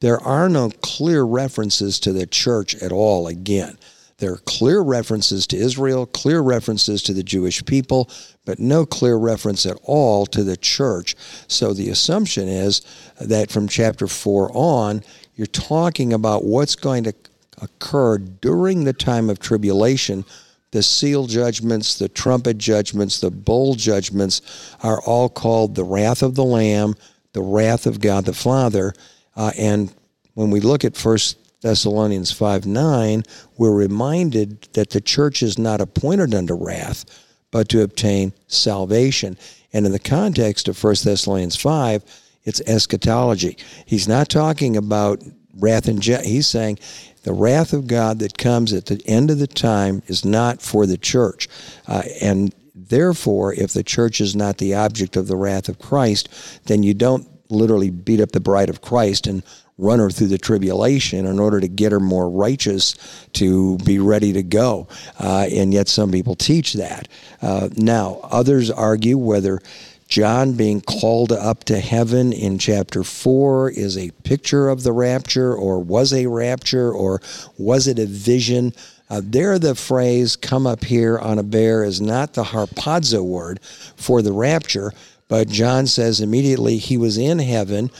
there 0.00 0.20
are 0.20 0.48
no 0.48 0.70
clear 0.82 1.24
references 1.24 1.98
to 2.00 2.12
the 2.12 2.26
church 2.26 2.74
at 2.76 2.92
all 2.92 3.28
again. 3.28 3.78
There 4.18 4.32
are 4.32 4.38
clear 4.38 4.80
references 4.80 5.46
to 5.48 5.56
Israel, 5.56 6.06
clear 6.06 6.40
references 6.40 7.02
to 7.02 7.12
the 7.12 7.22
Jewish 7.22 7.64
people, 7.66 8.10
but 8.46 8.58
no 8.58 8.86
clear 8.86 9.16
reference 9.16 9.66
at 9.66 9.78
all 9.82 10.24
to 10.26 10.42
the 10.42 10.56
church. 10.56 11.14
So 11.48 11.74
the 11.74 11.90
assumption 11.90 12.48
is 12.48 12.80
that 13.20 13.50
from 13.50 13.68
chapter 13.68 14.06
4 14.06 14.50
on, 14.54 15.02
you're 15.34 15.46
talking 15.46 16.14
about 16.14 16.44
what's 16.44 16.76
going 16.76 17.04
to 17.04 17.14
occur 17.60 18.18
during 18.18 18.84
the 18.84 18.94
time 18.94 19.28
of 19.28 19.38
tribulation. 19.38 20.24
The 20.72 20.82
seal 20.82 21.26
judgments, 21.26 21.98
the 21.98 22.08
trumpet 22.08 22.58
judgments, 22.58 23.20
the 23.20 23.30
bowl 23.30 23.74
judgments 23.74 24.42
are 24.82 25.00
all 25.02 25.28
called 25.28 25.74
the 25.74 25.84
wrath 25.84 26.22
of 26.22 26.34
the 26.34 26.44
Lamb, 26.44 26.94
the 27.32 27.42
wrath 27.42 27.86
of 27.86 28.00
God 28.00 28.24
the 28.24 28.32
Father. 28.32 28.92
Uh, 29.36 29.52
and 29.58 29.94
when 30.34 30.50
we 30.50 30.60
look 30.60 30.84
at 30.84 30.96
First 30.96 31.60
Thessalonians 31.62 32.32
5 32.32 32.66
9, 32.66 33.22
we're 33.56 33.74
reminded 33.74 34.62
that 34.74 34.90
the 34.90 35.00
church 35.00 35.42
is 35.42 35.58
not 35.58 35.80
appointed 35.80 36.34
unto 36.34 36.54
wrath, 36.54 37.04
but 37.50 37.68
to 37.70 37.82
obtain 37.82 38.32
salvation. 38.46 39.38
And 39.72 39.86
in 39.86 39.92
the 39.92 39.98
context 39.98 40.68
of 40.68 40.82
1 40.82 40.94
Thessalonians 41.04 41.56
5, 41.56 42.04
it's 42.44 42.60
eschatology. 42.62 43.56
He's 43.84 44.06
not 44.06 44.28
talking 44.28 44.76
about 44.76 45.22
wrath 45.58 45.88
and 45.88 46.00
ju- 46.00 46.18
he's 46.22 46.46
saying 46.46 46.78
the 47.26 47.32
wrath 47.32 47.72
of 47.72 47.88
God 47.88 48.20
that 48.20 48.38
comes 48.38 48.72
at 48.72 48.86
the 48.86 49.02
end 49.04 49.32
of 49.32 49.40
the 49.40 49.48
time 49.48 50.00
is 50.06 50.24
not 50.24 50.62
for 50.62 50.86
the 50.86 50.96
church. 50.96 51.48
Uh, 51.88 52.04
and 52.22 52.54
therefore, 52.72 53.52
if 53.52 53.72
the 53.72 53.82
church 53.82 54.20
is 54.20 54.36
not 54.36 54.58
the 54.58 54.74
object 54.74 55.16
of 55.16 55.26
the 55.26 55.34
wrath 55.34 55.68
of 55.68 55.80
Christ, 55.80 56.28
then 56.66 56.84
you 56.84 56.94
don't 56.94 57.26
literally 57.50 57.90
beat 57.90 58.20
up 58.20 58.30
the 58.30 58.38
bride 58.38 58.70
of 58.70 58.80
Christ 58.80 59.26
and 59.26 59.42
run 59.76 59.98
her 59.98 60.08
through 60.08 60.28
the 60.28 60.38
tribulation 60.38 61.26
in 61.26 61.40
order 61.40 61.60
to 61.60 61.66
get 61.66 61.90
her 61.90 61.98
more 61.98 62.30
righteous 62.30 62.94
to 63.32 63.76
be 63.78 63.98
ready 63.98 64.32
to 64.32 64.44
go. 64.44 64.86
Uh, 65.18 65.48
and 65.52 65.74
yet 65.74 65.88
some 65.88 66.12
people 66.12 66.36
teach 66.36 66.74
that. 66.74 67.08
Uh, 67.42 67.68
now, 67.76 68.20
others 68.22 68.70
argue 68.70 69.18
whether 69.18 69.60
John 70.08 70.52
being 70.52 70.80
called 70.80 71.32
up 71.32 71.64
to 71.64 71.80
heaven 71.80 72.32
in 72.32 72.58
chapter 72.58 73.02
4 73.02 73.70
is 73.70 73.98
a 73.98 74.10
picture 74.22 74.68
of 74.68 74.82
the 74.82 74.92
rapture, 74.92 75.54
or 75.54 75.80
was 75.80 76.12
a 76.12 76.26
rapture, 76.26 76.92
or 76.92 77.20
was 77.58 77.86
it 77.86 77.98
a 77.98 78.06
vision? 78.06 78.72
Uh, 79.10 79.20
there, 79.24 79.58
the 79.58 79.74
phrase 79.74 80.36
come 80.36 80.66
up 80.66 80.84
here 80.84 81.18
on 81.18 81.38
a 81.38 81.42
bear 81.42 81.84
is 81.84 82.00
not 82.00 82.34
the 82.34 82.44
harpazo 82.44 83.24
word 83.24 83.60
for 83.96 84.22
the 84.22 84.32
rapture, 84.32 84.92
but 85.28 85.48
John 85.48 85.86
says 85.86 86.20
immediately 86.20 86.78
he 86.78 86.96
was 86.96 87.18
in 87.18 87.38
heaven 87.38 87.90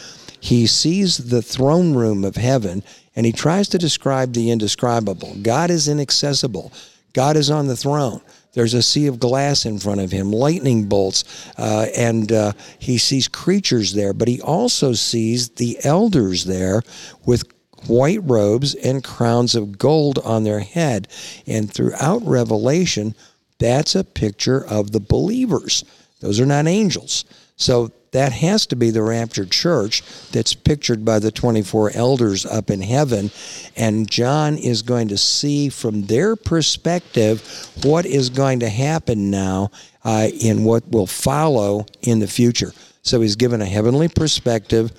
he 0.46 0.68
sees 0.68 1.16
the 1.16 1.42
throne 1.42 1.94
room 1.94 2.24
of 2.24 2.36
heaven 2.36 2.84
and 3.16 3.26
he 3.26 3.32
tries 3.32 3.68
to 3.70 3.78
describe 3.78 4.32
the 4.32 4.52
indescribable. 4.52 5.36
God 5.42 5.70
is 5.70 5.88
inaccessible. 5.88 6.72
God 7.12 7.36
is 7.36 7.50
on 7.50 7.66
the 7.66 7.76
throne. 7.76 8.20
There's 8.56 8.72
a 8.72 8.80
sea 8.80 9.06
of 9.06 9.20
glass 9.20 9.66
in 9.66 9.78
front 9.78 10.00
of 10.00 10.10
him, 10.10 10.32
lightning 10.32 10.88
bolts, 10.88 11.24
uh, 11.58 11.88
and 11.94 12.32
uh, 12.32 12.52
he 12.78 12.96
sees 12.96 13.28
creatures 13.28 13.92
there, 13.92 14.14
but 14.14 14.28
he 14.28 14.40
also 14.40 14.94
sees 14.94 15.50
the 15.50 15.76
elders 15.84 16.46
there 16.46 16.80
with 17.26 17.44
white 17.86 18.20
robes 18.22 18.74
and 18.74 19.04
crowns 19.04 19.54
of 19.54 19.76
gold 19.76 20.18
on 20.20 20.44
their 20.44 20.60
head. 20.60 21.06
And 21.46 21.70
throughout 21.70 22.26
Revelation, 22.26 23.14
that's 23.58 23.94
a 23.94 24.04
picture 24.04 24.64
of 24.64 24.90
the 24.90 25.00
believers. 25.00 25.84
Those 26.20 26.40
are 26.40 26.46
not 26.46 26.66
angels. 26.66 27.26
So 27.56 27.92
that 28.16 28.32
has 28.32 28.64
to 28.64 28.76
be 28.76 28.90
the 28.90 29.02
raptured 29.02 29.50
church 29.50 30.02
that's 30.32 30.54
pictured 30.54 31.04
by 31.04 31.18
the 31.18 31.30
24 31.30 31.90
elders 31.94 32.46
up 32.46 32.70
in 32.70 32.80
heaven. 32.80 33.30
And 33.76 34.10
John 34.10 34.56
is 34.56 34.80
going 34.80 35.08
to 35.08 35.18
see 35.18 35.68
from 35.68 36.06
their 36.06 36.34
perspective 36.34 37.42
what 37.82 38.06
is 38.06 38.30
going 38.30 38.60
to 38.60 38.70
happen 38.70 39.30
now 39.30 39.70
uh, 40.02 40.28
in 40.40 40.64
what 40.64 40.88
will 40.88 41.06
follow 41.06 41.84
in 42.00 42.20
the 42.20 42.26
future. 42.26 42.72
So 43.02 43.20
he's 43.20 43.36
given 43.36 43.60
a 43.60 43.66
heavenly 43.66 44.08
perspective 44.08 44.92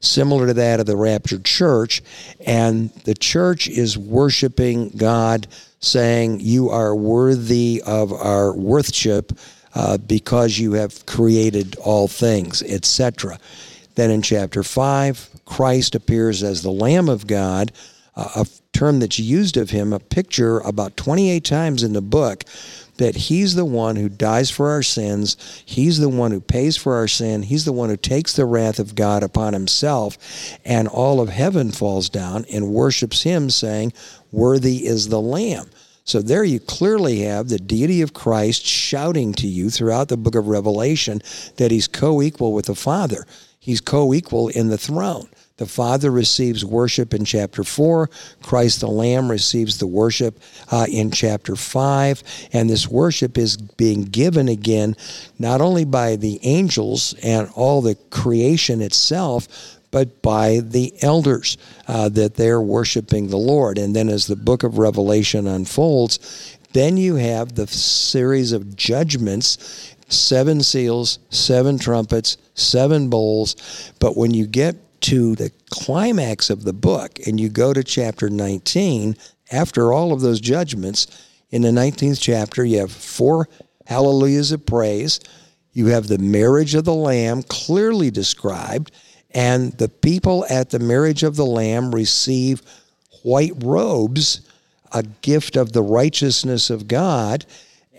similar 0.00 0.48
to 0.48 0.54
that 0.54 0.80
of 0.80 0.86
the 0.86 0.96
raptured 0.96 1.44
church. 1.44 2.02
And 2.44 2.90
the 3.04 3.14
church 3.14 3.68
is 3.68 3.96
worshiping 3.96 4.88
God, 4.88 5.46
saying, 5.78 6.40
You 6.40 6.70
are 6.70 6.96
worthy 6.96 7.84
of 7.86 8.12
our 8.12 8.52
worship 8.52 9.32
uh, 9.74 9.98
because 9.98 10.58
you 10.58 10.72
have 10.72 11.04
created 11.06 11.76
all 11.76 12.08
things, 12.08 12.62
etc. 12.62 13.38
Then 13.94 14.10
in 14.10 14.22
chapter 14.22 14.62
5, 14.62 15.30
Christ 15.44 15.94
appears 15.94 16.42
as 16.42 16.62
the 16.62 16.70
Lamb 16.70 17.08
of 17.08 17.26
God, 17.26 17.72
uh, 18.16 18.28
a 18.36 18.46
term 18.72 19.00
that's 19.00 19.18
used 19.18 19.56
of 19.56 19.70
him, 19.70 19.92
a 19.92 20.00
picture 20.00 20.58
about 20.60 20.96
28 20.96 21.44
times 21.44 21.82
in 21.82 21.92
the 21.92 22.02
book 22.02 22.44
that 22.96 23.16
he's 23.16 23.54
the 23.54 23.64
one 23.64 23.96
who 23.96 24.08
dies 24.08 24.50
for 24.50 24.70
our 24.70 24.82
sins. 24.82 25.62
He's 25.64 25.98
the 25.98 26.08
one 26.08 26.30
who 26.30 26.40
pays 26.40 26.76
for 26.76 26.94
our 26.94 27.08
sin. 27.08 27.42
He's 27.42 27.64
the 27.64 27.72
one 27.72 27.88
who 27.88 27.96
takes 27.96 28.34
the 28.34 28.44
wrath 28.44 28.78
of 28.78 28.94
God 28.94 29.22
upon 29.22 29.52
himself. 29.52 30.16
And 30.64 30.86
all 30.86 31.20
of 31.20 31.28
heaven 31.28 31.70
falls 31.72 32.08
down 32.08 32.44
and 32.52 32.68
worships 32.68 33.22
him, 33.22 33.50
saying, 33.50 33.92
Worthy 34.30 34.86
is 34.86 35.08
the 35.08 35.20
Lamb. 35.20 35.66
So 36.04 36.20
there 36.20 36.44
you 36.44 36.60
clearly 36.60 37.20
have 37.20 37.48
the 37.48 37.58
deity 37.58 38.02
of 38.02 38.12
Christ 38.12 38.64
shouting 38.66 39.32
to 39.34 39.46
you 39.46 39.70
throughout 39.70 40.08
the 40.08 40.18
book 40.18 40.34
of 40.34 40.48
Revelation 40.48 41.22
that 41.56 41.70
he's 41.70 41.88
co 41.88 42.20
equal 42.20 42.52
with 42.52 42.66
the 42.66 42.74
Father. 42.74 43.26
He's 43.58 43.80
co 43.80 44.12
equal 44.12 44.48
in 44.48 44.68
the 44.68 44.76
throne. 44.76 45.28
The 45.56 45.66
Father 45.66 46.10
receives 46.10 46.64
worship 46.64 47.14
in 47.14 47.24
chapter 47.24 47.62
4. 47.62 48.10
Christ 48.42 48.80
the 48.80 48.88
Lamb 48.88 49.30
receives 49.30 49.78
the 49.78 49.86
worship 49.86 50.40
uh, 50.70 50.86
in 50.90 51.10
chapter 51.12 51.54
5. 51.56 52.22
And 52.52 52.68
this 52.68 52.88
worship 52.88 53.38
is 53.38 53.56
being 53.56 54.02
given 54.02 54.48
again 54.48 54.96
not 55.38 55.60
only 55.60 55.84
by 55.84 56.16
the 56.16 56.40
angels 56.42 57.14
and 57.22 57.48
all 57.54 57.80
the 57.80 57.94
creation 58.10 58.82
itself, 58.82 59.46
but 59.94 60.22
by 60.22 60.58
the 60.58 60.92
elders 61.02 61.56
uh, 61.86 62.08
that 62.08 62.34
they're 62.34 62.60
worshiping 62.60 63.28
the 63.28 63.36
Lord. 63.36 63.78
And 63.78 63.94
then 63.94 64.08
as 64.08 64.26
the 64.26 64.34
book 64.34 64.64
of 64.64 64.76
Revelation 64.76 65.46
unfolds, 65.46 66.58
then 66.72 66.96
you 66.96 67.14
have 67.14 67.54
the 67.54 67.68
series 67.68 68.50
of 68.50 68.74
judgments 68.74 69.94
seven 70.08 70.64
seals, 70.64 71.20
seven 71.30 71.78
trumpets, 71.78 72.38
seven 72.54 73.08
bowls. 73.08 73.92
But 74.00 74.16
when 74.16 74.34
you 74.34 74.48
get 74.48 74.74
to 75.02 75.36
the 75.36 75.52
climax 75.70 76.50
of 76.50 76.64
the 76.64 76.72
book 76.72 77.20
and 77.28 77.38
you 77.38 77.48
go 77.48 77.72
to 77.72 77.84
chapter 77.84 78.28
19, 78.28 79.16
after 79.52 79.92
all 79.92 80.12
of 80.12 80.22
those 80.22 80.40
judgments, 80.40 81.06
in 81.52 81.62
the 81.62 81.70
19th 81.70 82.20
chapter, 82.20 82.64
you 82.64 82.80
have 82.80 82.90
four 82.90 83.48
hallelujahs 83.86 84.50
of 84.50 84.66
praise. 84.66 85.20
You 85.72 85.86
have 85.86 86.08
the 86.08 86.18
marriage 86.18 86.74
of 86.74 86.84
the 86.84 86.94
Lamb 86.94 87.44
clearly 87.44 88.10
described. 88.10 88.90
And 89.34 89.72
the 89.72 89.88
people 89.88 90.46
at 90.48 90.70
the 90.70 90.78
marriage 90.78 91.22
of 91.22 91.36
the 91.36 91.46
Lamb 91.46 91.94
receive 91.94 92.62
white 93.22 93.52
robes, 93.62 94.40
a 94.92 95.02
gift 95.02 95.56
of 95.56 95.72
the 95.72 95.82
righteousness 95.82 96.70
of 96.70 96.86
God. 96.86 97.44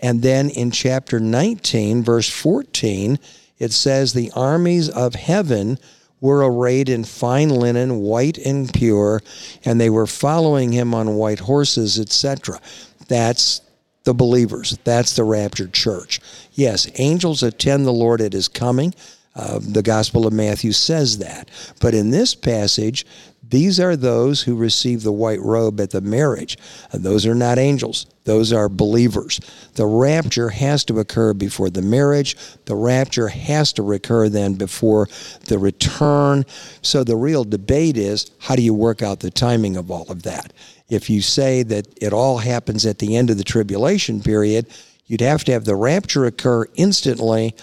And 0.00 0.22
then 0.22 0.48
in 0.48 0.70
chapter 0.70 1.20
19, 1.20 2.02
verse 2.02 2.28
14, 2.28 3.18
it 3.58 3.72
says, 3.72 4.12
The 4.12 4.32
armies 4.34 4.88
of 4.88 5.14
heaven 5.14 5.78
were 6.20 6.50
arrayed 6.50 6.88
in 6.88 7.04
fine 7.04 7.50
linen, 7.50 7.98
white 7.98 8.38
and 8.38 8.72
pure, 8.72 9.22
and 9.64 9.80
they 9.80 9.90
were 9.90 10.06
following 10.06 10.72
him 10.72 10.94
on 10.94 11.16
white 11.16 11.40
horses, 11.40 11.98
etc. 11.98 12.60
That's 13.08 13.60
the 14.04 14.14
believers. 14.14 14.78
That's 14.84 15.14
the 15.16 15.24
raptured 15.24 15.74
church. 15.74 16.20
Yes, 16.52 16.88
angels 16.96 17.42
attend 17.42 17.86
the 17.86 17.92
Lord 17.92 18.20
at 18.20 18.32
his 18.32 18.48
coming. 18.48 18.94
Uh, 19.36 19.60
the 19.60 19.82
Gospel 19.82 20.26
of 20.26 20.32
Matthew 20.32 20.72
says 20.72 21.18
that. 21.18 21.50
But 21.80 21.94
in 21.94 22.10
this 22.10 22.34
passage, 22.34 23.04
these 23.48 23.78
are 23.78 23.94
those 23.94 24.42
who 24.42 24.56
receive 24.56 25.02
the 25.02 25.12
white 25.12 25.40
robe 25.40 25.80
at 25.80 25.90
the 25.90 26.00
marriage. 26.00 26.58
Those 26.92 27.26
are 27.26 27.34
not 27.34 27.58
angels, 27.58 28.06
those 28.24 28.52
are 28.52 28.68
believers. 28.68 29.40
The 29.74 29.86
rapture 29.86 30.48
has 30.48 30.84
to 30.84 30.98
occur 30.98 31.32
before 31.32 31.70
the 31.70 31.82
marriage, 31.82 32.36
the 32.64 32.74
rapture 32.74 33.28
has 33.28 33.72
to 33.74 33.92
occur 33.92 34.28
then 34.28 34.54
before 34.54 35.08
the 35.44 35.58
return. 35.58 36.44
So 36.82 37.04
the 37.04 37.16
real 37.16 37.44
debate 37.44 37.96
is 37.96 38.30
how 38.40 38.56
do 38.56 38.62
you 38.62 38.74
work 38.74 39.02
out 39.02 39.20
the 39.20 39.30
timing 39.30 39.76
of 39.76 39.90
all 39.90 40.10
of 40.10 40.24
that? 40.24 40.52
If 40.88 41.08
you 41.10 41.20
say 41.20 41.62
that 41.64 41.86
it 42.00 42.12
all 42.12 42.38
happens 42.38 42.84
at 42.86 42.98
the 42.98 43.16
end 43.16 43.30
of 43.30 43.38
the 43.38 43.44
tribulation 43.44 44.22
period, 44.22 44.66
you'd 45.06 45.20
have 45.20 45.44
to 45.44 45.52
have 45.52 45.64
the 45.64 45.76
rapture 45.76 46.26
occur 46.26 46.66
instantly 46.74 47.54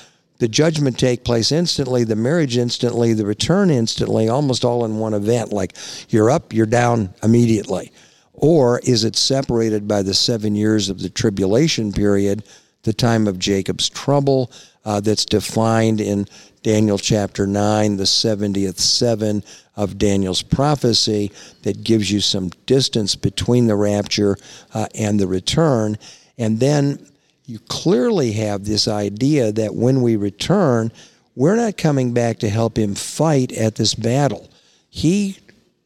the 0.44 0.50
judgment 0.50 1.00
take 1.00 1.24
place 1.24 1.54
instantly, 1.54 2.04
the 2.04 2.18
marriage 2.18 2.58
instantly, 2.58 3.14
the 3.14 3.26
return 3.26 3.70
instantly, 3.70 4.28
almost 4.28 4.66
all 4.66 4.84
in 4.84 5.00
one 5.00 5.14
event. 5.14 5.54
Like 5.54 5.72
you're 6.10 6.30
up, 6.30 6.52
you're 6.52 6.66
down 6.66 7.14
immediately. 7.24 7.94
Or 8.34 8.80
is 8.80 9.06
it 9.06 9.16
separated 9.16 9.88
by 9.88 10.02
the 10.02 10.14
seven 10.14 10.54
years 10.54 10.90
of 10.90 11.00
the 11.00 11.10
tribulation 11.10 11.94
period 11.94 12.44
the 12.82 12.92
time 12.92 13.26
of 13.26 13.40
Jacob's 13.40 13.88
trouble 13.88 14.52
uh, 14.84 15.00
that's 15.00 15.24
defined 15.24 16.02
in 16.02 16.28
Daniel 16.62 16.98
chapter 16.98 17.48
9, 17.48 17.96
the 17.96 18.04
70th 18.04 18.80
seven 18.80 19.46
of 19.78 19.98
Daniel's 19.98 20.42
prophecy 20.42 21.32
that 21.62 21.86
gives 21.86 22.12
you 22.12 22.20
some 22.20 22.50
distance 22.66 23.16
between 23.16 23.68
the 23.68 23.78
rapture 23.78 24.36
uh, 24.74 24.88
and 24.94 25.22
the 25.22 25.28
return. 25.28 25.98
And 26.38 26.60
then 26.60 27.08
you 27.46 27.60
clearly 27.60 28.32
have 28.34 28.66
this 28.66 28.88
idea 28.88 29.52
that 29.52 29.76
when 29.76 30.02
we 30.02 30.16
return, 30.16 30.92
we're 31.36 31.56
not 31.56 31.78
coming 31.78 32.14
back 32.14 32.40
to 32.40 32.50
help 32.50 32.78
him 32.78 32.96
fight 32.96 33.52
at 33.52 33.76
this 33.76 33.96
battle. 33.96 34.50
He 34.90 35.38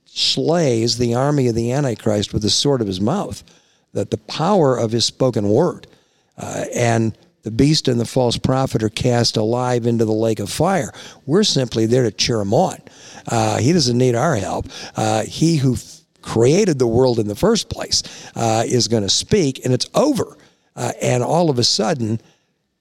slays 0.06 0.98
the 0.98 1.16
army 1.16 1.48
of 1.48 1.56
the 1.56 1.72
Antichrist 1.72 2.34
with 2.34 2.42
the 2.42 2.50
sword 2.50 2.82
of 2.82 2.88
his 2.88 3.02
mouth, 3.02 3.44
that 3.94 4.12
the 4.12 4.18
power 4.18 4.78
of 4.78 4.92
his 4.92 5.06
spoken 5.06 5.50
word. 5.50 5.88
Uh, 6.38 6.66
and 6.76 7.18
the 7.44 7.52
beast 7.52 7.88
and 7.88 8.00
the 8.00 8.06
false 8.06 8.38
prophet 8.38 8.84
are 8.84 8.90
cast 8.90 9.38
alive 9.38 9.88
into 9.88 10.06
the 10.06 10.12
lake 10.12 10.40
of 10.40 10.50
fire. 10.52 10.92
We're 11.26 11.44
simply 11.44 11.86
there 11.86 12.04
to 12.04 12.12
cheer 12.12 12.42
him 12.42 12.54
on. 12.54 12.78
Uh, 13.28 13.58
he 13.58 13.74
doesn't 13.74 13.98
need 13.98 14.16
our 14.16 14.36
help. 14.36 14.68
Uh, 14.96 15.24
he 15.24 15.56
who 15.56 15.74
f- 15.74 16.02
created 16.22 16.78
the 16.78 16.88
world 16.88 17.20
in 17.20 17.28
the 17.28 17.36
first 17.36 17.70
place 17.70 18.04
uh, 18.36 18.64
is 18.68 18.88
going 18.88 19.04
to 19.04 19.10
speak, 19.10 19.64
and 19.64 19.74
it's 19.74 19.90
over. 19.96 20.38
Uh, 20.78 20.94
and 21.02 21.24
all 21.24 21.50
of 21.50 21.60
a 21.60 21.64
sudden, 21.64 22.22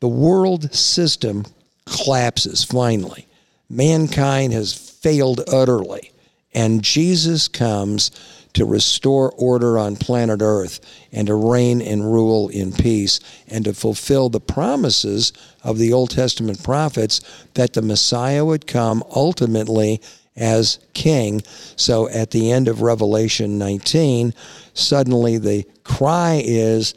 the 0.01 0.09
world 0.09 0.73
system 0.73 1.45
collapses 1.87 2.63
finally. 2.63 3.27
Mankind 3.69 4.53
has 4.53 4.73
failed 4.73 5.41
utterly. 5.53 6.13
And 6.55 6.83
Jesus 6.83 7.49
comes 7.49 8.11
to 8.53 8.65
restore 8.65 9.33
order 9.33 9.79
on 9.79 9.97
planet 9.97 10.41
Earth 10.41 10.81
and 11.13 11.27
to 11.27 11.35
reign 11.35 11.83
and 11.83 12.11
rule 12.11 12.49
in 12.49 12.73
peace 12.73 13.21
and 13.49 13.65
to 13.67 13.75
fulfill 13.75 14.31
the 14.31 14.41
promises 14.41 15.33
of 15.63 15.77
the 15.77 15.93
Old 15.93 16.11
Testament 16.11 16.63
prophets 16.63 17.21
that 17.55 17.75
the 17.75 17.83
Messiah 17.83 18.45
would 18.45 18.67
come 18.67 19.05
ultimately 19.15 20.01
as 20.37 20.79
king. 20.95 21.43
So 21.77 22.09
at 22.09 22.31
the 22.31 22.51
end 22.51 22.69
of 22.69 22.81
Revelation 22.81 23.59
19, 23.59 24.33
suddenly 24.73 25.37
the 25.37 25.65
cry 25.85 26.41
is 26.45 26.95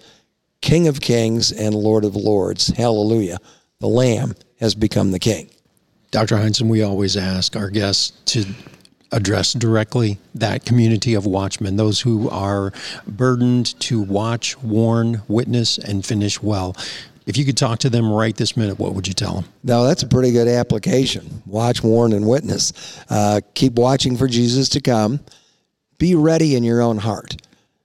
King 0.61 0.87
of 0.87 1.01
Kings 1.01 1.51
and 1.51 1.73
Lord 1.73 2.05
of 2.05 2.15
Lords. 2.15 2.67
Hallelujah. 2.67 3.37
The 3.79 3.87
Lamb 3.87 4.35
has 4.59 4.75
become 4.75 5.11
the 5.11 5.19
king. 5.19 5.49
Dr. 6.11 6.35
Hindson, 6.35 6.67
we 6.67 6.81
always 6.81 7.15
ask 7.15 7.55
our 7.55 7.69
guests 7.69 8.11
to 8.33 8.45
address 9.11 9.53
directly 9.53 10.19
that 10.35 10.65
community 10.65 11.13
of 11.13 11.25
watchmen, 11.25 11.75
those 11.75 12.01
who 12.01 12.29
are 12.29 12.71
burdened 13.07 13.79
to 13.79 14.01
watch, 14.01 14.57
warn, 14.61 15.21
witness, 15.27 15.77
and 15.77 16.05
finish 16.05 16.41
well. 16.41 16.75
If 17.25 17.37
you 17.37 17.45
could 17.45 17.57
talk 17.57 17.79
to 17.79 17.89
them 17.89 18.11
right 18.11 18.35
this 18.35 18.57
minute, 18.57 18.79
what 18.79 18.95
would 18.95 19.07
you 19.07 19.13
tell 19.13 19.35
them? 19.35 19.45
No, 19.63 19.85
that's 19.85 20.03
a 20.03 20.07
pretty 20.07 20.31
good 20.31 20.47
application. 20.47 21.43
Watch, 21.45 21.83
warn, 21.83 22.13
and 22.13 22.27
witness. 22.27 23.03
Uh, 23.09 23.41
keep 23.53 23.73
watching 23.73 24.17
for 24.17 24.27
Jesus 24.27 24.67
to 24.69 24.81
come. 24.81 25.19
Be 25.99 26.15
ready 26.15 26.55
in 26.55 26.63
your 26.63 26.81
own 26.81 26.97
heart. 26.97 27.35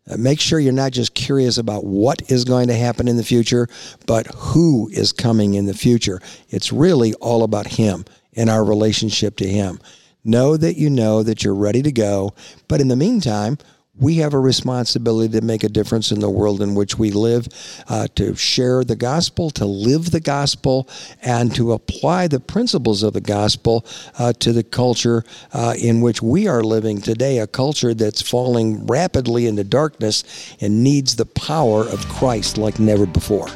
Uh, 0.09 0.17
make 0.17 0.39
sure 0.39 0.59
you're 0.59 0.73
not 0.73 0.93
just 0.93 1.15
curious 1.15 1.57
about 1.57 1.85
what 1.85 2.31
is 2.31 2.45
going 2.45 2.69
to 2.69 2.75
happen 2.75 3.09
in 3.09 3.17
the 3.17 3.25
future, 3.25 3.69
but 4.07 4.27
who 4.35 4.89
is 4.93 5.13
coming 5.13 5.55
in 5.55 5.67
the 5.67 5.75
future. 5.75 6.21
It's 6.51 6.73
really 6.73 7.15
all 7.15 7.43
about 7.43 7.67
Him 7.67 8.05
and 8.37 8.51
our 8.51 8.65
relationship 8.65 9.37
to 9.37 9.49
Him. 9.49 9.81
Know 10.25 10.57
that 10.57 10.77
you 10.77 10.91
know 10.91 11.23
that 11.23 11.45
you're 11.45 11.55
ready 11.55 11.83
to 11.83 11.93
go, 11.93 12.35
but 12.69 12.81
in 12.81 12.89
the 12.89 12.97
meantime, 12.97 13.59
we 13.99 14.17
have 14.17 14.35
a 14.35 14.39
responsibility 14.39 15.39
to 15.39 15.45
make 15.45 15.63
a 15.63 15.69
difference 15.69 16.11
in 16.11 16.21
the 16.21 16.31
world 16.31 16.61
in 16.61 16.75
which 16.75 16.99
we 16.99 17.11
live, 17.11 17.49
uh, 17.89 18.09
to 18.17 18.35
share 18.35 18.83
the 18.83 18.97
gospel, 18.97 19.51
to 19.51 19.65
live 19.65 20.11
the 20.11 20.21
gospel, 20.21 20.89
and 21.23 21.55
to 21.55 21.73
apply 21.73 22.27
the 22.27 22.41
principles 22.41 23.03
of 23.03 23.13
the 23.13 23.21
gospel 23.21 23.85
uh, 24.19 24.33
to 24.33 24.53
the 24.53 24.65
culture 24.65 25.25
uh, 25.53 25.75
in 25.79 26.01
which 26.01 26.21
we 26.21 26.49
are 26.49 26.63
living 26.63 27.01
today, 27.01 27.39
a 27.39 27.47
culture 27.47 27.95
that's 27.95 28.21
falling 28.21 28.87
rapidly 28.87 29.47
into 29.47 29.65
darkness 29.65 30.25
and 30.61 30.83
needs 30.83 31.17
the 31.17 31.27
power 31.27 31.83
of 31.83 32.09
Christ 32.09 32.59
like 32.59 32.81
never 32.81 33.07
before. 33.07 33.49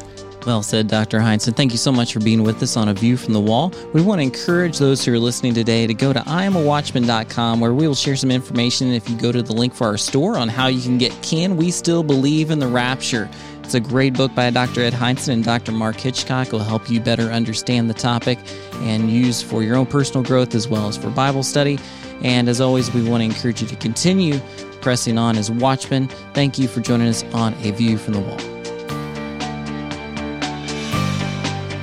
Well 0.49 0.63
said, 0.63 0.89
Dr. 0.89 1.19
Hindson. 1.21 1.55
Thank 1.55 1.73
you 1.73 1.77
so 1.77 1.93
much 1.93 2.15
for 2.15 2.21
being 2.21 2.43
with 2.43 2.63
us 2.63 2.75
on 2.79 2.89
A 2.89 2.95
View 2.95 3.19
from 3.19 3.35
the 3.35 3.41
Wall. 3.41 3.71
We 3.93 4.01
want 4.01 4.21
to 4.21 4.23
encourage 4.23 4.79
those 4.79 5.05
who 5.05 5.13
are 5.13 5.19
listening 5.19 5.53
today 5.53 5.87
to 5.87 5.93
go 5.93 6.11
to 6.11 6.21
iamawatchman.com 6.21 7.61
where 7.61 7.75
we 7.75 7.87
will 7.87 7.95
share 7.95 8.17
some 8.17 8.31
information 8.31 8.89
if 8.89 9.11
you 9.11 9.17
go 9.19 9.31
to 9.31 9.43
the 9.43 9.53
link 9.53 9.75
for 9.75 9.87
our 9.87 9.99
store 9.99 10.39
on 10.39 10.49
how 10.49 10.69
you 10.69 10.81
can 10.81 10.97
get 10.97 11.13
Can 11.23 11.59
We 11.59 11.71
Still 11.71 12.03
Believe 12.03 12.51
in 12.51 12.61
the 12.61 12.67
Rapture? 12.67 13.29
It's 13.63 13.75
a 13.75 13.81
great 13.81 14.15
book 14.15 14.35
by 14.35 14.49
Dr. 14.49 14.81
Ed 14.81 14.95
Hindson 14.95 15.35
and 15.35 15.45
Dr. 15.45 15.71
Mark 15.73 15.97
Hitchcock. 15.97 16.47
It 16.47 16.53
will 16.55 16.61
help 16.61 16.89
you 16.89 16.99
better 16.99 17.25
understand 17.25 17.91
the 17.91 17.95
topic 17.95 18.39
and 18.77 19.11
use 19.11 19.43
for 19.43 19.63
your 19.63 19.77
own 19.77 19.85
personal 19.85 20.23
growth 20.23 20.55
as 20.55 20.67
well 20.67 20.89
as 20.89 20.97
for 20.97 21.11
Bible 21.11 21.43
study. 21.43 21.79
And 22.23 22.49
as 22.49 22.59
always, 22.59 22.91
we 22.95 23.07
want 23.07 23.21
to 23.21 23.27
encourage 23.27 23.61
you 23.61 23.69
to 23.69 23.77
continue 23.77 24.41
pressing 24.81 25.19
on 25.19 25.37
as 25.37 25.51
watchmen. 25.51 26.09
Thank 26.33 26.59
you 26.59 26.69
for 26.69 26.81
joining 26.81 27.09
us 27.09 27.23
on 27.35 27.53
A 27.65 27.73
View 27.73 27.99
from 27.99 28.15
the 28.15 28.21
Wall. 28.21 28.58